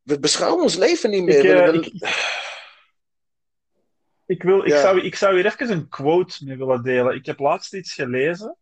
[0.04, 1.38] We beschouwen ons leven niet meer.
[1.38, 2.40] Ik, eh, we- ik-
[4.26, 7.16] Ik, wil, ik, zou, ik zou hier even een quote mee willen delen.
[7.16, 8.58] Ik heb laatst iets gelezen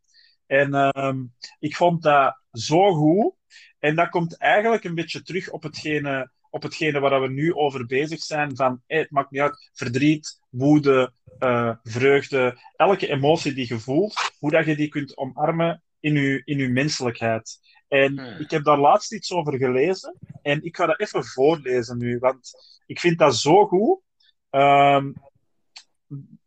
[0.46, 1.18] en ehm,
[1.60, 3.34] ik vond dat zo goed.
[3.80, 7.86] En dat komt eigenlijk een beetje terug op hetgene, op hetgene waar we nu over
[7.86, 8.56] bezig zijn.
[8.56, 14.52] Van, het maakt niet uit, verdriet, woede, eh, vreugde, elke emotie die je voelt, hoe
[14.52, 17.58] dat je die kunt omarmen in je, in je menselijkheid.
[17.90, 18.40] En Hmm.
[18.40, 22.52] ik heb daar laatst iets over gelezen en ik ga dat even voorlezen nu, want
[22.86, 24.00] ik vind dat zo goed.
[24.50, 25.12] Ehm,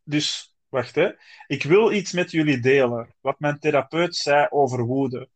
[0.03, 1.11] dus Wacht, hè.
[1.47, 3.15] Ik wil iets met jullie delen.
[3.21, 5.29] Wat mijn therapeut zei over woede.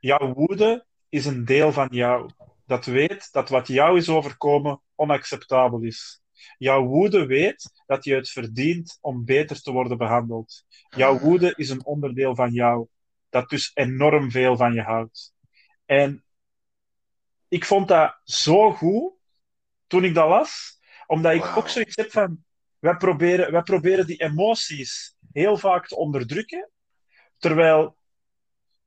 [0.00, 2.30] Jouw woede is een deel van jou.
[2.66, 6.22] Dat weet dat wat jou is overkomen onacceptabel is.
[6.58, 10.64] Jouw woede weet dat je het verdient om beter te worden behandeld.
[10.88, 12.86] Jouw woede is een onderdeel van jou,
[13.30, 15.34] dat dus enorm veel van je houdt.
[15.84, 16.24] En
[17.48, 19.12] ik vond dat zo goed
[19.86, 21.56] toen ik dat las, omdat ik Wauw.
[21.56, 22.44] ook zoiets heb van:
[22.78, 26.70] wij proberen, wij proberen die emoties heel vaak te onderdrukken,
[27.38, 27.96] terwijl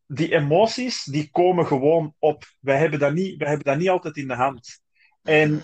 [0.08, 2.44] die emoties die komen gewoon op.
[2.60, 4.82] Wij hebben dat niet, wij hebben dat niet altijd in de hand.
[5.22, 5.64] En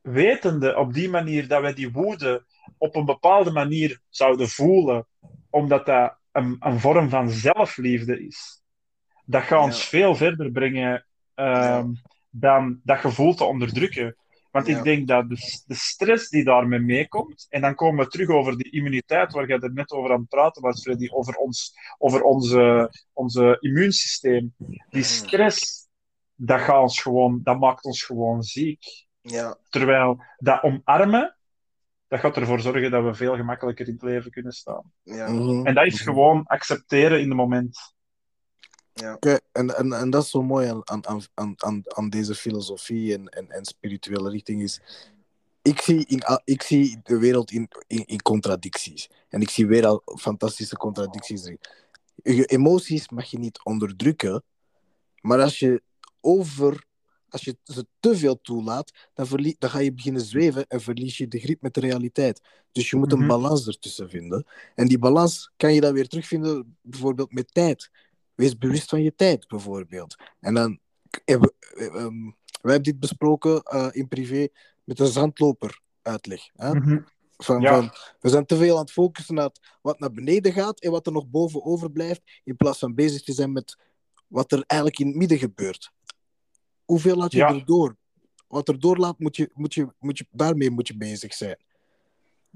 [0.00, 2.46] wetende op die manier dat wij die woede
[2.78, 5.06] op een bepaalde manier zouden voelen,
[5.50, 8.62] omdat dat een, een vorm van zelfliefde is,
[9.24, 9.88] dat gaat ons Ja.
[9.88, 11.88] veel verder brengen ehm,
[12.30, 14.16] dan dat gevoel te onderdrukken.
[14.50, 14.76] Want Ja.
[14.78, 18.56] ik denk dat de, de stress die daarmee meekomt, en dan komen we terug over
[18.56, 22.22] die immuniteit waar je er net over aan het praten was, Freddy, over ons, over
[22.22, 24.54] onze, onze immuunsysteem.
[24.90, 25.88] Die stress,
[26.34, 29.06] dat, gaat ons gewoon, dat maakt ons gewoon ziek.
[29.20, 31.36] Ja, Terwijl dat omarmen,
[32.12, 34.92] dat gaat ervoor zorgen dat we veel gemakkelijker in het leven kunnen staan.
[35.02, 35.66] ja, Mhm.
[35.66, 37.78] En dat is gewoon accepteren in het moment.
[38.92, 39.16] ja.
[39.16, 43.14] Kijk, en, en, en dat is zo mooi aan, aan, aan, aan, aan deze filosofie
[43.14, 44.80] en, en, en spirituele richting is.
[45.62, 49.10] Ik zie, in, ik zie de wereld in, in, in contradicties.
[49.28, 51.60] En ik zie weer al fantastische contradicties erin.
[52.22, 54.42] Je emoties mag je niet onderdrukken,
[55.20, 55.82] maar als je
[56.20, 56.84] over,
[57.32, 61.16] als je ze te veel toelaat, dan, verlie, dan ga je beginnen zweven en verlies
[61.18, 62.40] je de grip met de realiteit.
[62.72, 63.28] Dus je moet een Mhm.
[63.28, 64.46] balans ertussen vinden.
[64.74, 67.90] En die balans kan je dan weer terugvinden, bijvoorbeeld met tijd.
[68.34, 70.16] Wees bewust van je tijd, bijvoorbeeld.
[70.40, 70.78] En dan
[71.24, 72.24] hebben we, ehm,
[72.62, 74.48] we hebben dit besproken eh, in privé
[74.84, 76.40] met een zandloper uitleg.
[76.52, 76.70] Hè?
[77.36, 77.74] Van, Ja.
[77.74, 79.50] van, we zijn te veel aan het focussen naar
[79.82, 83.32] wat naar beneden gaat en wat er nog boven overblijft, in plaats van bezig te
[83.32, 83.76] zijn met
[84.26, 85.92] wat er eigenlijk in het midden gebeurt.
[86.92, 87.48] Hoeveel laat je Ja.
[87.54, 87.96] er door?
[88.48, 91.56] Wat er doorlaat, moet je, moet je, moet je, daarmee moet je bezig zijn.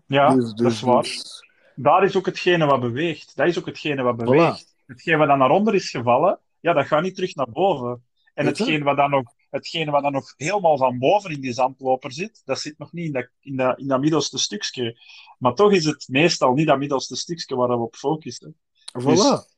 [0.07, 1.03] Ja, Dus- dat is dus- waar.
[1.03, 3.37] dus- Daar is ook hetgene wat beweegt.
[3.37, 4.75] Dat is ook hetgene wat beweegt.
[4.87, 8.05] Hetgene wat dan naar onder is gevallen, ja, dat gaat niet terug naar boven.
[8.35, 12.13] En hetgene wat, dan nog, hetgene wat dan nog helemaal van boven in die zandloper
[12.13, 14.99] zit, dat zit nog niet in dat, in dat, in dat middelste stukje.
[15.39, 18.57] Maar toch is het meestal niet dat middelste stukje waar we op focussen.
[19.01, 19.55] Voilà.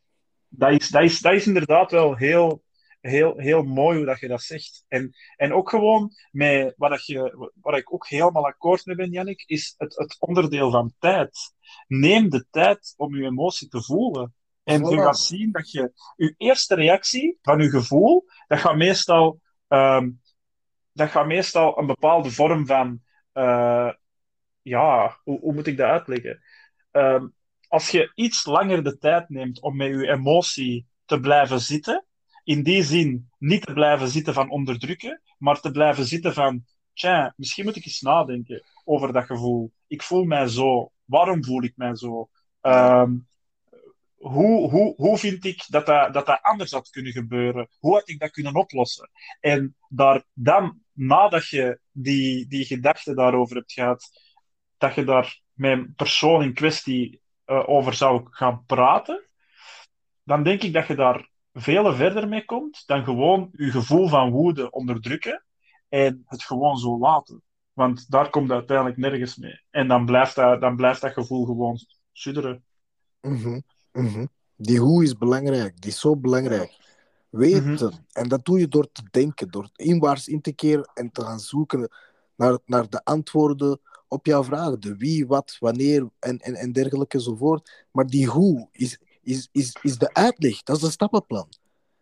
[0.49, 2.63] dat is, dat is, dat is inderdaad wel heel,
[3.01, 4.85] heel, heel mooi hoe dat je dat zegt.
[4.89, 9.11] En, en ook gewoon met wat dat je, waar ik ook helemaal akkoord mee ben,
[9.11, 11.53] Jannik, is het, het onderdeel van tijd.
[11.87, 14.35] Neem de tijd om je emotie te voelen.
[14.65, 19.41] En je gaat zien dat je je eerste reactie van je gevoel, dat gaat meestal,
[19.69, 20.11] ehm,
[20.93, 23.01] dat gaat meestal een bepaalde vorm van,
[23.33, 23.93] eh,
[24.63, 26.43] ja, hoe, hoe moet ik dat uitleggen?
[26.91, 27.27] Ehm,
[27.69, 32.08] als je iets langer de tijd neemt om met je emotie te blijven zitten,
[32.49, 36.65] in die zin niet te blijven zitten van onderdrukken, maar te blijven zitten van,
[37.37, 39.73] misschien moet ik eens nadenken over dat gevoel.
[39.87, 40.93] Ik voel mij zo.
[41.05, 42.29] Waarom voel ik mij zo?
[42.61, 43.17] Ehm,
[44.15, 47.69] hoe, hoe, hoe vind ik dat dat, dat anders had kunnen gebeuren?
[47.79, 49.11] Hoe had ik dat kunnen oplossen?
[49.41, 54.11] En daar dan, nadat je die, die gedachte daarover hebt gehad,
[54.79, 59.29] dat je daar met een persoon in kwestie eh, over zou gaan praten,
[60.23, 61.29] dan denk ik dat je daar
[61.61, 65.45] veel verder mee komt dan gewoon je gevoel van woede onderdrukken
[65.89, 67.43] en het gewoon zo laten.
[67.73, 69.61] Want daar komt het uiteindelijk nergens mee.
[69.71, 71.79] En dan blijft dat, dan blijft dat gevoel gewoon
[72.13, 72.65] sudderen.
[73.21, 73.61] Mhm,
[73.93, 74.27] mhm.
[74.57, 75.81] Die hoe is belangrijk.
[75.81, 76.77] Die is zo belangrijk.
[77.31, 77.73] Weten.
[77.73, 77.93] Mhm.
[78.13, 81.41] En dat doe je door te denken, door inwaarts in te keren en te gaan
[81.41, 81.91] zoeken
[82.37, 84.81] naar, naar de antwoorden op jouw vragen.
[84.81, 87.87] De wie, wat, wanneer en, en, en dergelijke enzovoort.
[87.91, 88.99] Maar die hoe is,
[89.29, 90.63] is, is, is de uitleg.
[90.63, 91.49] Dat is een stappenplan.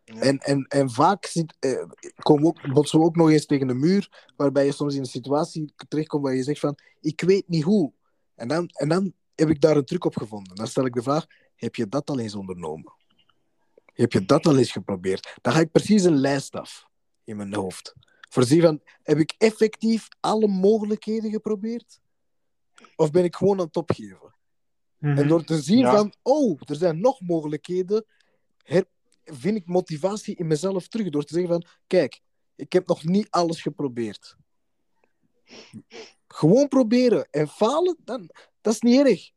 [0.05, 0.21] Ja.
[0.21, 1.85] En, en, en vaak zit, eh,
[2.17, 5.07] komen ook, botsen we ook nog eens tegen een muur, waarbij je soms in een
[5.07, 7.93] situatie terechtkomt waar je zegt van, ik weet niet hoe.
[8.35, 10.57] En dan, en dan heb ik daar een truc op gevonden.
[10.57, 12.93] Dan stel ik de vraag, heb je dat al eens ondernomen?
[13.85, 15.39] Heb je dat al eens geprobeerd?
[15.43, 16.87] Dan ga ik precies een lijst af
[17.25, 17.95] in mijn hoofd.
[18.29, 22.01] Voorzien van, heb ik effectief alle mogelijkheden geprobeerd?
[22.97, 24.35] Of ben ik gewoon aan het opgeven?
[25.01, 25.87] En door te zien Mhm.
[25.87, 25.97] Ja.
[25.97, 28.05] van, oh, er zijn nog mogelijkheden,
[28.63, 28.85] her,
[29.25, 31.11] vind ik motivatie in mezelf terug.
[31.11, 32.21] Door te zeggen van, kijk,
[32.55, 34.37] ik heb nog niet alles geprobeerd.
[36.29, 38.31] Gewoon proberen en falen, dan,
[38.61, 39.31] dat is niet erg.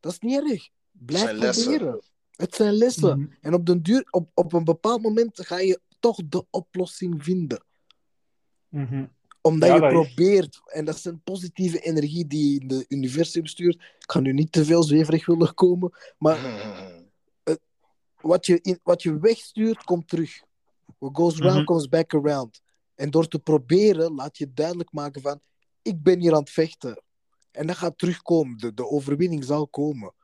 [0.00, 0.68] Dat is niet erg.
[0.90, 1.64] Blijf zijn lessen.
[1.64, 2.02] proberen.
[2.30, 3.20] Het zijn lessen.
[3.20, 3.32] Mhm.
[3.40, 7.64] En op, den duur, op, op een bepaald moment ga je toch de oplossing vinden.
[8.68, 9.06] Mhm.
[9.40, 13.46] Omdat Ja, je probeert, en dat is een positieve energie die je in het universum
[13.46, 13.74] stuurt.
[13.74, 16.38] Ik ga nu niet te veel zweverig willen komen, maar
[18.20, 20.42] wat je, in, wat je wegstuurt, komt terug.
[20.98, 21.64] What goes round, Mhm.
[21.64, 22.60] comes back around.
[22.94, 25.40] En door te proberen, laat je duidelijk maken van,
[25.82, 27.02] ik ben hier aan het vechten.
[27.50, 28.58] En dat gaat terugkomen.
[28.58, 30.14] De, de overwinning zal komen.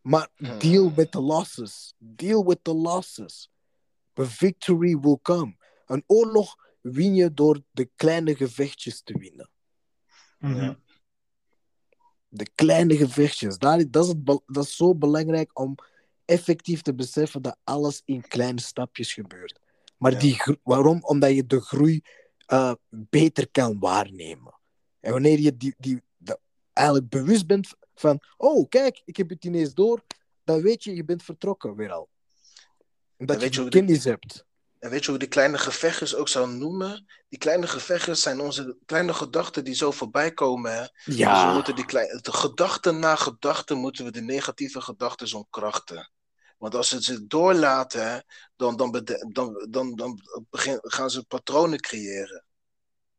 [0.00, 0.58] Maar Hmm.
[0.58, 1.94] deal with the losses.
[1.98, 3.50] Deal with the losses.
[4.12, 5.56] The victory will come.
[5.86, 9.50] Een oorlog win je door de kleine gevechtjes te winnen.
[10.38, 10.74] Mhm.
[12.28, 13.58] De kleine gevechtjes.
[13.58, 15.74] Dat, is- dat, is het, dat is zo belangrijk om
[16.24, 19.58] effectief te beseffen dat alles in kleine stapjes gebeurt.
[19.96, 20.18] Maar Ja.
[20.18, 21.04] die, waarom?
[21.04, 22.00] Omdat je de groei
[22.46, 24.54] eh, beter kan waarnemen.
[25.00, 26.40] En wanneer je die, die, dat
[26.72, 30.04] eigenlijk bewust bent van, oh kijk, ik heb het ineens door,
[30.44, 32.08] dan weet je, je bent vertrokken weer al.
[33.16, 34.46] Omdat je weet je die hoe de- kennis hebt.
[34.78, 37.06] En weet je hoe die kleine gevechtjes ook zou noemen?
[37.28, 40.72] Die kleine gevechtjes zijn onze kleine gedachten die zo voorbij komen.
[40.74, 40.84] Hè?
[41.26, 45.36] Dus we Ja, moeten die kleine, de gedachten na gedachten moeten we de negatieve gedachten
[45.36, 46.10] omkrachten.
[46.58, 48.24] Want als ze ze doorlaten,
[48.56, 48.92] dan, dan,
[49.32, 50.20] dan, dan, dan
[50.50, 52.44] begin, gaan ze patronen creëren.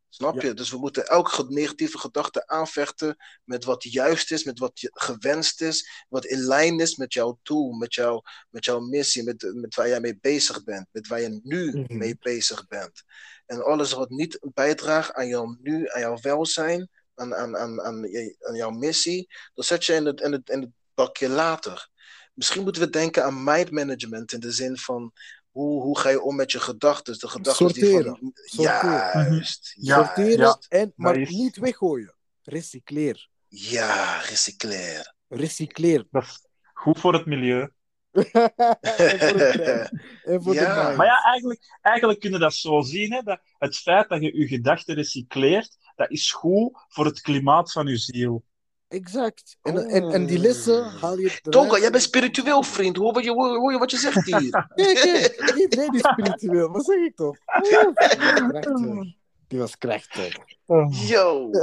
[0.10, 0.48] Snap Ja.
[0.48, 0.54] je?
[0.54, 6.06] Dus we moeten elke negatieve gedachte aanvechten met wat juist is, met wat gewenst is,
[6.10, 9.88] wat in lijn is met jouw doel, met, jouw met jouw missie, met, met waar
[9.88, 11.98] jij mee bezig bent, met waar je nu Mhm.
[11.98, 13.04] mee bezig bent.
[13.46, 18.08] En alles wat niet bijdraagt aan jouw nu, aan jouw welzijn, aan, aan, aan, aan,
[18.56, 21.90] jouw missie, dan zet je in het, in, het, in het bakje later.
[22.34, 25.14] Misschien moeten we denken aan mind management in de zin van
[25.52, 27.20] hoe, hoe ga je om met je gedachten?
[27.20, 28.18] De gedachten die Sorteren.
[28.18, 28.32] van.
[28.34, 29.32] Sorteren.
[29.34, 29.74] Juist.
[29.76, 30.66] Ja, sorteren, juist.
[30.70, 32.16] en, maar niet weggooien.
[32.44, 33.30] Recycleer.
[33.48, 35.14] Ja, recycleer.
[35.28, 36.08] Recycleer.
[36.12, 37.70] Dat is goed voor het milieu.
[38.12, 40.02] en voor het brein.
[40.24, 40.90] En voor Ja.
[40.92, 40.98] de.
[40.98, 43.14] Maar ja, eigenlijk, eigenlijk kun je dat zo zien.
[43.14, 47.72] Hè, dat het feit dat je je gedachten recycleert, dat is goed voor het klimaat
[47.72, 48.44] van je ziel.
[48.90, 49.58] Exact.
[49.62, 51.40] En, en, en die lessen haal je.
[51.42, 52.98] Tonga, jij bent spiritueel, vriend.
[52.98, 54.50] Hoor, je, hoor, je wat je zegt hier?
[54.76, 56.70] Kijk, iedereen is spiritueel.
[56.72, 57.38] Wat zeg ik toch?
[59.48, 60.36] Die was krachtig.
[60.66, 61.10] Krachtig.
[61.10, 61.50] Yo,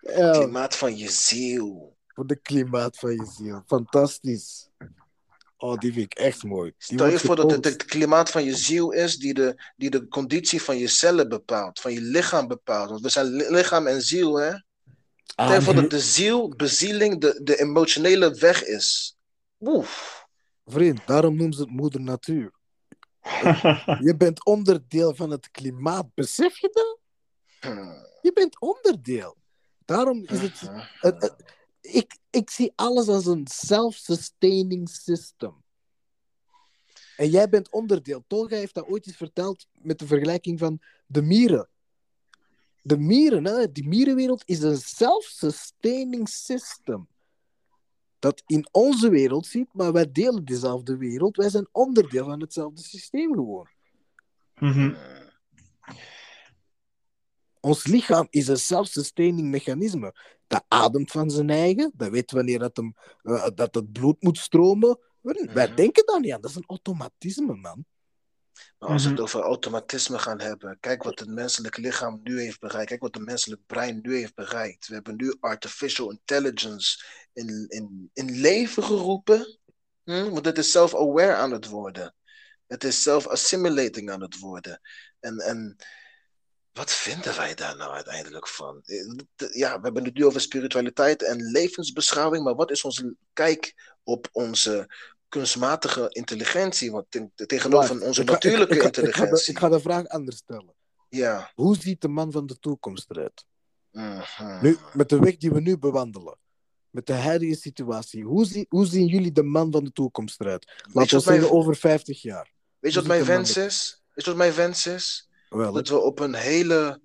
[0.00, 1.96] Ja, klimaat van je ziel.
[2.06, 3.62] voor de klimaat van je ziel.
[3.66, 4.68] Fantastisch.
[5.56, 6.72] Oh, die vind ik echt mooi.
[6.78, 9.90] Die Stel je voor dat het het klimaat van je ziel is die de, die
[9.90, 12.88] de conditie van je cellen bepaalt, van je lichaam bepaalt.
[12.90, 14.50] Want we zijn li- lichaam en ziel, hè?
[15.30, 19.16] Stel Ah, voor dat de ziel, bezieling, de, de emotionele weg is.
[19.60, 20.24] Oef.
[20.64, 22.52] Vriend, daarom noemen ze het moeder natuur.
[24.06, 26.14] Je bent onderdeel van het klimaat.
[26.14, 26.98] Besef je dat?
[27.72, 28.06] Hmm.
[28.22, 29.36] Je bent onderdeel.
[29.84, 30.60] Daarom is het...
[31.00, 35.62] het- het- ik, ik zie alles als een self-sustaining system.
[37.16, 38.24] En jij bent onderdeel.
[38.26, 41.68] Tolga heeft dat ooit eens verteld met de vergelijking van de mieren.
[42.82, 47.08] De mieren, hè, die mierenwereld is een self-sustaining system.
[48.18, 51.36] Dat in onze wereld zit, maar wij delen dezelfde wereld.
[51.36, 53.68] Wij zijn onderdeel van hetzelfde systeem gewoon.
[54.58, 54.94] Mhm.
[57.60, 60.14] Ons lichaam is een self-sustaining mechanisme.
[60.46, 61.92] Dat ademt van zijn eigen.
[61.94, 64.98] Dat weet wanneer dat, hem, eh, dat het bloed moet stromen.
[65.20, 65.74] Wij Mhm.
[65.74, 66.40] denken daar niet aan.
[66.40, 67.84] Dat is een automatisme, man.
[68.78, 69.26] Maar als we het Mhm.
[69.26, 72.88] over automatisme gaan hebben, kijk wat het menselijk lichaam nu heeft bereikt.
[72.88, 74.86] Kijk wat het menselijk brein nu heeft bereikt.
[74.86, 79.58] We hebben nu artificial intelligence in, in, in leven geroepen.
[80.04, 80.30] Hm?
[80.30, 82.14] Want het is self-aware aan het worden.
[82.66, 84.80] Het is self-assimilating aan het worden.
[85.20, 85.76] En, en
[86.72, 88.82] wat vinden wij daar nou uiteindelijk van?
[89.36, 94.28] Ja, we hebben het nu over spiritualiteit en levensbeschouwing, maar wat is onze kijk op
[94.32, 94.88] onze
[95.30, 96.90] kunstmatige intelligentie?
[96.90, 99.52] Want ten- tegenover Wacht, onze ga- natuurlijke ik ga- ik ga de- intelligentie.
[99.52, 100.74] Ik ga de vraag anders stellen.
[101.08, 101.52] Ja.
[101.54, 103.44] Hoe ziet de man van de toekomst eruit?
[103.90, 104.62] Mhm.
[104.62, 106.38] Nu, met de weg die we nu bewandelen.
[106.90, 108.24] Met de huidige situatie.
[108.24, 110.82] Hoe, zie, hoe zien jullie de man van de toekomst eruit?
[110.92, 112.52] Laten we zeggen over 50 jaar.
[112.78, 114.02] Weet je wat mijn wens is?
[114.14, 115.28] Weet je wat mijn wens is?
[115.48, 117.00] Wel, Dat we op een hele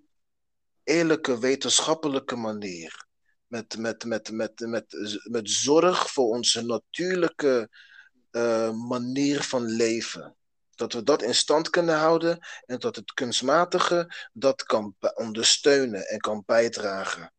[0.84, 3.05] eerlijke, wetenschappelijke manier,
[3.47, 4.86] met, met, met, met, met,
[5.30, 7.69] met zorg voor onze natuurlijke
[8.36, 10.36] eh, manier van leven.
[10.75, 16.19] Dat we dat in stand kunnen houden en dat het kunstmatige dat kan ondersteunen en
[16.19, 17.33] kan bijdragen.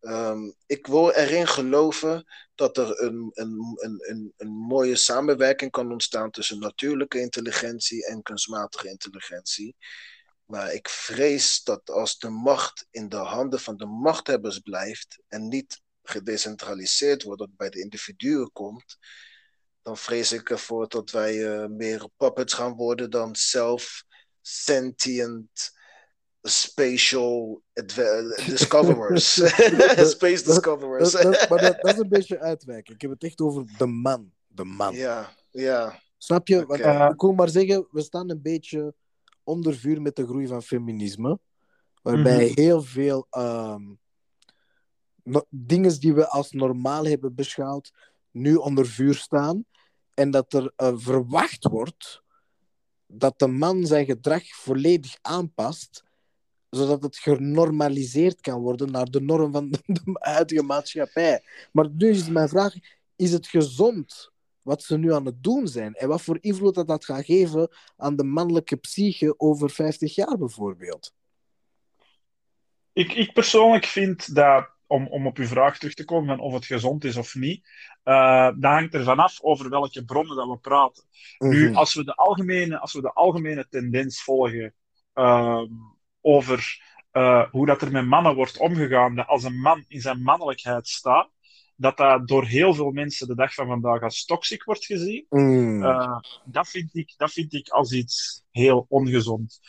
[0.00, 2.24] Ehm, ik wil erin geloven
[2.54, 8.22] dat er een, een, een, een, een mooie samenwerking kan ontstaan tussen natuurlijke intelligentie en
[8.22, 9.76] kunstmatige intelligentie.
[10.44, 15.48] Maar ik vrees dat als de macht in de handen van de machthebbers blijft en
[15.48, 18.98] niet gedecentraliseerd wordt, dat het bij de individuen komt,
[19.82, 23.34] dan vrees ik ervoor dat wij eh, meer puppets gaan worden dan
[24.42, 25.72] self-sentient
[26.42, 29.32] spatial adve- discoverers.
[30.14, 31.12] Space discoverers.
[31.12, 32.94] Dat, dat- maar dat, dat is een beetje uitwijken.
[32.94, 34.32] Ik heb het echt over de man.
[34.46, 34.94] De man.
[34.94, 36.00] ja, ja.
[36.18, 36.66] Snap je?
[36.66, 36.80] Want,
[37.12, 38.94] ik wil maar zeggen, we staan een beetje
[39.44, 41.38] onder vuur met de groei van feminisme.
[42.02, 42.60] Waarbij Mhm.
[42.60, 43.82] heel veel ehm,
[45.22, 47.92] no- dingen die we als normaal hebben beschouwd,
[48.32, 49.64] nu onder vuur staan.
[50.14, 52.22] En dat er eh, verwacht wordt
[53.06, 56.04] dat de man zijn gedrag volledig aanpast,
[56.70, 61.42] zodat het genormaliseerd kan worden naar de norm van de, de huidige maatschappij.
[61.72, 62.74] Maar nu is mijn vraag:
[63.16, 64.30] is het gezond
[64.62, 65.94] wat ze nu aan het doen zijn?
[65.94, 70.38] En wat voor invloed dat, dat gaat geven aan de mannelijke psyche over 50 jaar
[70.38, 71.12] bijvoorbeeld?
[72.92, 76.52] Ik, ik persoonlijk vind dat, om, om op uw vraag terug te komen van of
[76.52, 77.68] het gezond is of niet,
[78.02, 81.04] eh dat hangt er vanaf over welke bronnen dat we praten.
[81.38, 81.76] Nu, Mhm.
[81.76, 84.74] als we de algemene, als we de algemene tendens volgen
[85.14, 85.66] ehm,
[86.20, 86.80] over
[87.10, 90.88] eh, hoe dat er met mannen wordt omgegaan, dat als een man in zijn mannelijkheid
[90.88, 91.30] staat,
[91.76, 95.26] dat dat door heel veel mensen de dag van vandaag als toxic wordt gezien.
[95.28, 95.84] Mm.
[95.84, 99.60] Eh, dat, vind ik, dat vind ik als iets heel ongezond.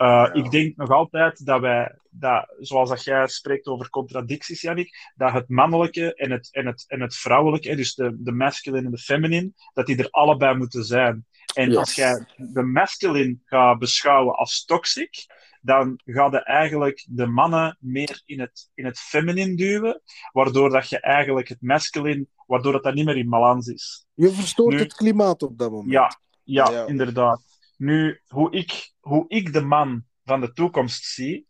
[0.00, 0.32] Eh, Ja.
[0.32, 5.32] Ik denk nog altijd dat wij, dat, zoals dat jij spreekt over contradicties, Jannik, dat
[5.32, 8.98] het mannelijke en het, en het, en het vrouwelijke, dus de, de masculine en de
[8.98, 11.26] feminine, dat die er allebei moeten zijn.
[11.54, 11.76] En Yes.
[11.76, 15.26] als jij de masculine gaat beschouwen als toxic,
[15.60, 20.88] dan ga je eigenlijk de mannen meer in het, in het feminine duwen, waardoor dat
[20.88, 24.06] je eigenlijk het masculine, waardoor dat, dat niet meer in balans is.
[24.14, 25.92] Je verstoort nu- het klimaat op dat moment.
[25.92, 26.86] Ja, ja, Ja.
[26.86, 27.49] inderdaad.
[27.80, 31.46] Nu, hoe ik, hoe ik de man van de toekomst zie,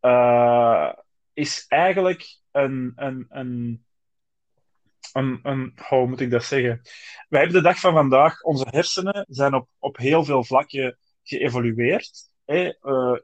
[0.00, 0.92] eh,
[1.32, 3.26] is eigenlijk een, een,
[5.12, 6.80] een, hoe moet ik dat zeggen?
[7.28, 12.30] Wij hebben de dag van vandaag, onze hersenen zijn op, op heel veel vlakken geëvolueerd.
[12.44, 12.68] Hè?
[12.68, 13.18] Eh,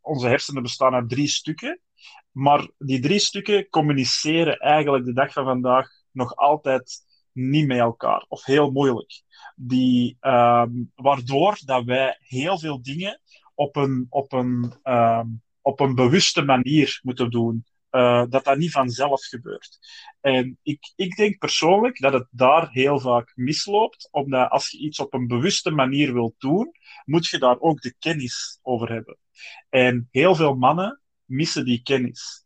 [0.00, 1.80] onze hersenen bestaan uit drie stukken,
[2.30, 7.05] maar die drie stukken communiceren eigenlijk de dag van vandaag nog altijd
[7.36, 9.22] niet met elkaar, of heel moeilijk.
[9.54, 13.20] Die, ehm, waardoor dat wij heel veel dingen
[13.54, 15.26] op een, op een, ehm,
[15.60, 17.64] op een bewuste manier moeten doen.
[17.90, 19.78] Eh, dat dat niet vanzelf gebeurt.
[20.20, 24.98] En ik, ik denk persoonlijk dat het daar heel vaak misloopt, omdat als je iets
[24.98, 26.72] op een bewuste manier wilt doen,
[27.04, 29.18] moet je daar ook de kennis over hebben.
[29.68, 32.44] En heel veel mannen missen die kennis.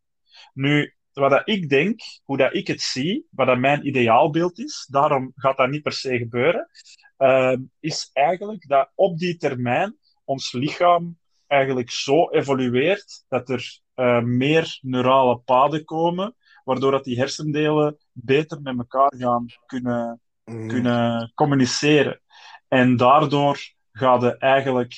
[0.53, 4.86] Nu, wat dat ik denk, hoe dat ik het zie, wat dat mijn ideaalbeeld is,
[4.90, 6.68] daarom gaat dat niet per se gebeuren,
[7.16, 14.20] eh, is eigenlijk dat op die termijn ons lichaam eigenlijk zo evolueert dat er eh,
[14.22, 16.34] meer neurale paden komen,
[16.64, 20.68] waardoor dat die hersendelen beter met elkaar gaan kunnen, Mm.
[20.68, 22.20] kunnen communiceren.
[22.68, 23.58] En daardoor
[23.92, 24.94] ga je eigenlijk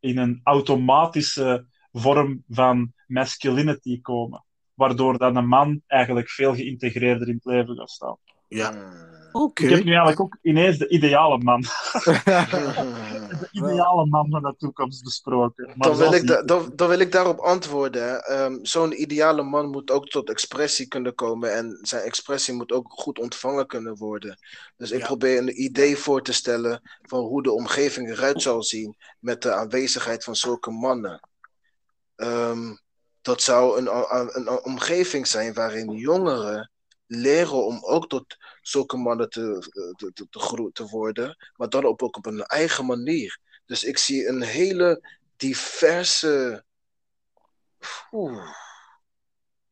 [0.00, 4.43] in een automatische vorm van masculinity komen.
[4.74, 8.16] Waardoor dan een man eigenlijk veel geïntegreerder in het leven gaat staan.
[8.48, 8.92] Ja, Hmm.
[9.32, 9.62] oké.
[9.64, 11.60] Ik heb nu eigenlijk ook ineens de ideale man.
[13.40, 15.66] De ideale man van de toekomst besproken.
[15.66, 18.24] Maar Dan wil, ik die- da- dan, dan wil ik daarop antwoorden.
[18.24, 22.92] Ehm, Zo'n ideale man moet ook tot expressie kunnen komen en zijn expressie moet ook
[22.92, 24.38] goed ontvangen kunnen worden.
[24.76, 25.06] Dus ik Ja.
[25.06, 29.52] probeer een idee voor te stellen van hoe de omgeving eruit zal zien met de
[29.52, 31.28] aanwezigheid van zulke mannen.
[32.16, 32.72] Ehm,
[33.24, 36.70] dat zou een, een, een omgeving zijn waarin jongeren
[37.06, 39.58] leren om ook tot zulke mannen te,
[39.96, 43.38] te, te, te, gro- te worden, maar dan op, ook op een eigen manier.
[43.66, 46.64] Dus ik zie een hele diverse.
[48.12, 48.46] Oeh.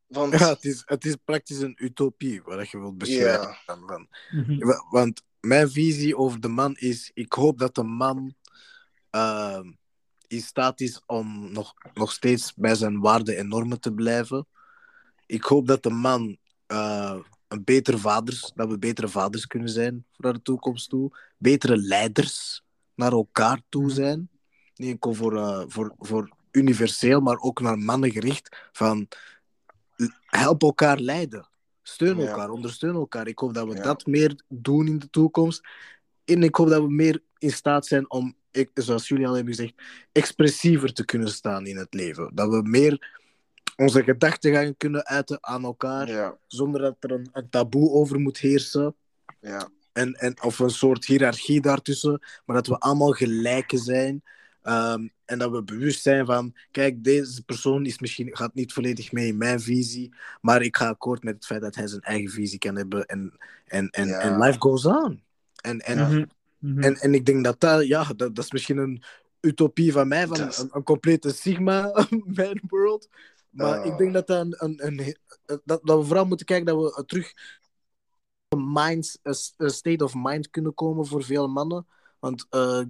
[0.06, 3.58] Want Ja, het is, het is praktisch een utopie wat je wilt beschrijven.
[3.66, 4.58] Van, Mhm.
[4.66, 8.34] Wa- Want mijn visie over de man is: ik hoop dat de man
[9.10, 9.72] ehm,
[10.32, 14.46] in staat is om nog, nog steeds bij zijn waarden en normen te blijven.
[15.26, 17.18] Ik hoop dat de man eh,
[17.48, 21.18] een betere vaders, dat we betere vaders kunnen zijn voor naar de toekomst toe.
[21.38, 22.62] Betere leiders
[22.94, 24.28] naar elkaar toe zijn.
[24.74, 28.68] Niet enkel voor, eh, voor, voor universeel, maar ook naar mannen gericht.
[28.72, 29.08] Van
[30.26, 31.48] help elkaar leiden.
[31.82, 32.26] Steun Ja.
[32.28, 33.26] elkaar, ondersteun elkaar.
[33.26, 33.82] Ik hoop dat we Ja.
[33.82, 35.60] dat meer doen in de toekomst.
[36.36, 39.54] En ik hoop dat we meer in staat zijn om, ik- zoals jullie al hebben
[39.54, 39.74] gezegd,
[40.12, 42.30] expressiever te kunnen staan in het leven.
[42.34, 43.20] Dat we meer
[43.76, 48.20] onze gedachten gaan kunnen uiten aan elkaar, ja, zonder dat er een, een taboe over
[48.20, 48.94] moet heersen.
[49.40, 54.22] ja, En, en, of een soort hiërarchie daartussen, maar dat we allemaal gelijken zijn.
[54.62, 59.12] Ehm, en dat we bewust zijn van, kijk, deze persoon is misschien, gaat niet volledig
[59.12, 62.30] mee in mijn visie, maar ik ga akkoord met het feit dat hij zijn eigen
[62.30, 63.32] visie kan hebben en,
[63.66, 64.18] en, en, Ja.
[64.20, 65.22] en life goes on.
[65.62, 66.24] En, en, Mhm.
[66.58, 66.82] Mhm.
[66.82, 69.02] en, en ik denk dat dat, ja, dat, dat is misschien een
[69.40, 72.06] utopie van mij, van is- een, een complete Sigma
[72.36, 73.08] man world.
[73.50, 73.86] Maar Ah.
[73.86, 76.94] ik denk dat, dat, een, een, een, dat, dat we vooral moeten kijken dat we
[76.96, 77.32] eh, terug
[78.48, 81.86] een, minds, een s- een state of mind kunnen komen voor veel mannen.
[82.18, 82.80] Want eh,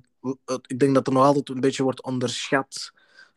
[0.67, 2.93] ik denk dat er nog altijd een beetje wordt onderschat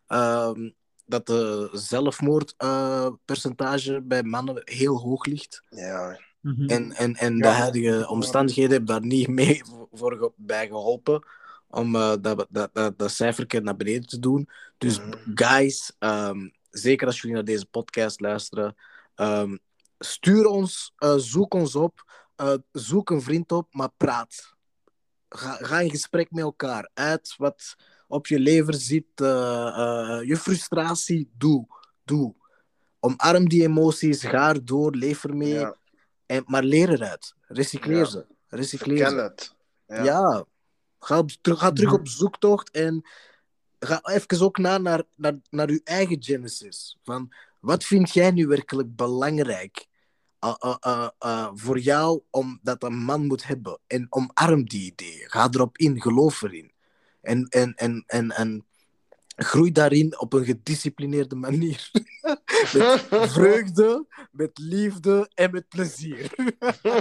[0.07, 0.69] ehm,
[1.05, 5.61] dat de zelfmoordpercentage bij mannen heel hoog ligt.
[5.69, 6.69] Ja, Mhm.
[6.69, 7.41] En, en, en Ja.
[7.41, 11.23] de huidige omstandigheden hebben daar niet mee voor, bij geholpen
[11.67, 13.11] om eh, dat, dat, dat, dat
[13.63, 14.49] naar beneden te doen.
[14.77, 15.11] Dus Mhm.
[15.33, 18.75] guys, ehm, zeker als jullie naar deze podcast luisteren,
[19.15, 19.57] ehm,
[19.99, 22.03] stuur ons, eh, zoek ons op,
[22.35, 24.53] eh, zoek een vriend op, maar praat.
[25.29, 26.89] Ga, ga in gesprek met elkaar.
[26.93, 27.75] Uit wat
[28.07, 31.67] op je lever zit, eh, eh, je frustratie, doe.
[32.03, 32.33] Doe.
[32.99, 35.53] Omarm die emoties, ga erdoor, leef ermee.
[35.53, 35.75] ja.
[36.25, 37.35] En, maar leer eruit.
[37.41, 38.05] Recycleer Ja.
[38.05, 38.25] ze.
[38.47, 39.15] Recycleer ze.
[39.15, 39.55] het.
[39.87, 40.03] Ja.
[40.03, 40.45] Ja.
[40.99, 43.05] Ga, op, terug, ga terug op zoektocht en
[43.79, 46.97] ga even ook na naar, naar, naar uw eigen genesis.
[47.03, 49.87] Van, wat vind jij nu werkelijk belangrijk
[50.43, 53.79] uh, uh, uh, uh, voor jou om dat een man moet hebben?
[53.87, 55.29] En omarm die ideeën.
[55.29, 56.71] Ga erop in, geloof erin.
[57.21, 58.65] En, en, en, en, en
[59.35, 61.89] groei daarin op een gedisciplineerde manier.
[62.73, 66.31] met vreugde, met liefde en met plezier.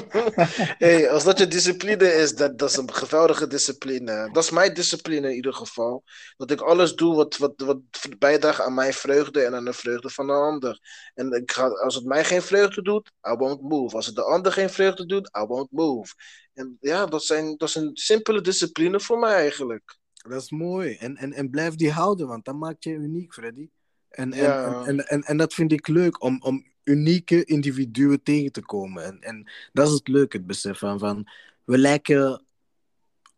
[0.85, 4.30] hey, als dat je discipline is, dat, dat is een geweldige discipline.
[4.32, 6.05] Dat is mijn discipline in ieder geval.
[6.37, 7.78] Dat ik alles doe wat, wat, wat
[8.18, 10.80] bijdraagt aan mijn vreugde en aan de vreugde van de ander.
[11.14, 13.97] En ik ga, als het mij geen vreugde doet, I won't move.
[13.97, 16.14] Als het de ander geen vreugde doet, I won't move.
[16.55, 19.99] En ja, dat, zijn, dat is een simpele discipline voor mij eigenlijk.
[20.29, 20.95] Dat is mooi.
[20.95, 23.68] En, en, en blijf die houden, want dat maakt je uniek, Freddy.
[24.09, 24.85] En, en, Ja.
[24.85, 29.05] en, en, en, dat vind ik leuk, om, om unieke individuen tegen te komen.
[29.05, 31.29] En, en dat is het leuke, het besef van, van
[31.64, 32.45] we lijken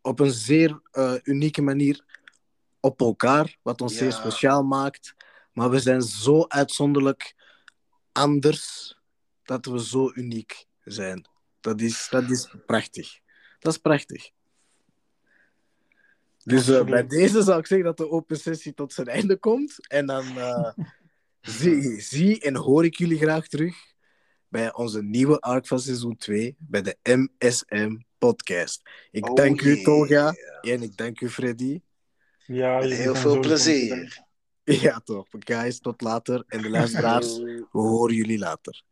[0.02, 2.04] op een zeer eh, unieke manier
[2.80, 3.98] op elkaar, wat ons Ja.
[3.98, 5.14] zeer speciaal maakt.
[5.52, 7.34] Maar we zijn zo uitzonderlijk
[8.12, 8.96] anders
[9.42, 11.28] dat we zo uniek zijn.
[11.60, 13.18] Dat is, dat is prachtig.
[13.58, 14.30] Dat is prachtig.
[16.46, 19.88] Dus eh, bij deze zou ik zeggen dat de open sessie tot zijn einde komt.
[19.88, 20.72] En dan eh,
[21.58, 23.76] zie, zie en hoor ik jullie graag terug
[24.48, 28.82] bij onze nieuwe arc van seizoen 2, bij de MSM podcast.
[29.10, 29.84] Ik Oh dank u, yeah.
[29.84, 31.80] Tolga, en ik dank u, Freddy.
[32.44, 34.24] Ja, heel veel plezier.
[34.64, 35.26] Ja, toch.
[35.30, 36.44] Guys, tot later.
[36.46, 37.38] En de luisteraars,
[37.72, 38.82] we horen jullie later.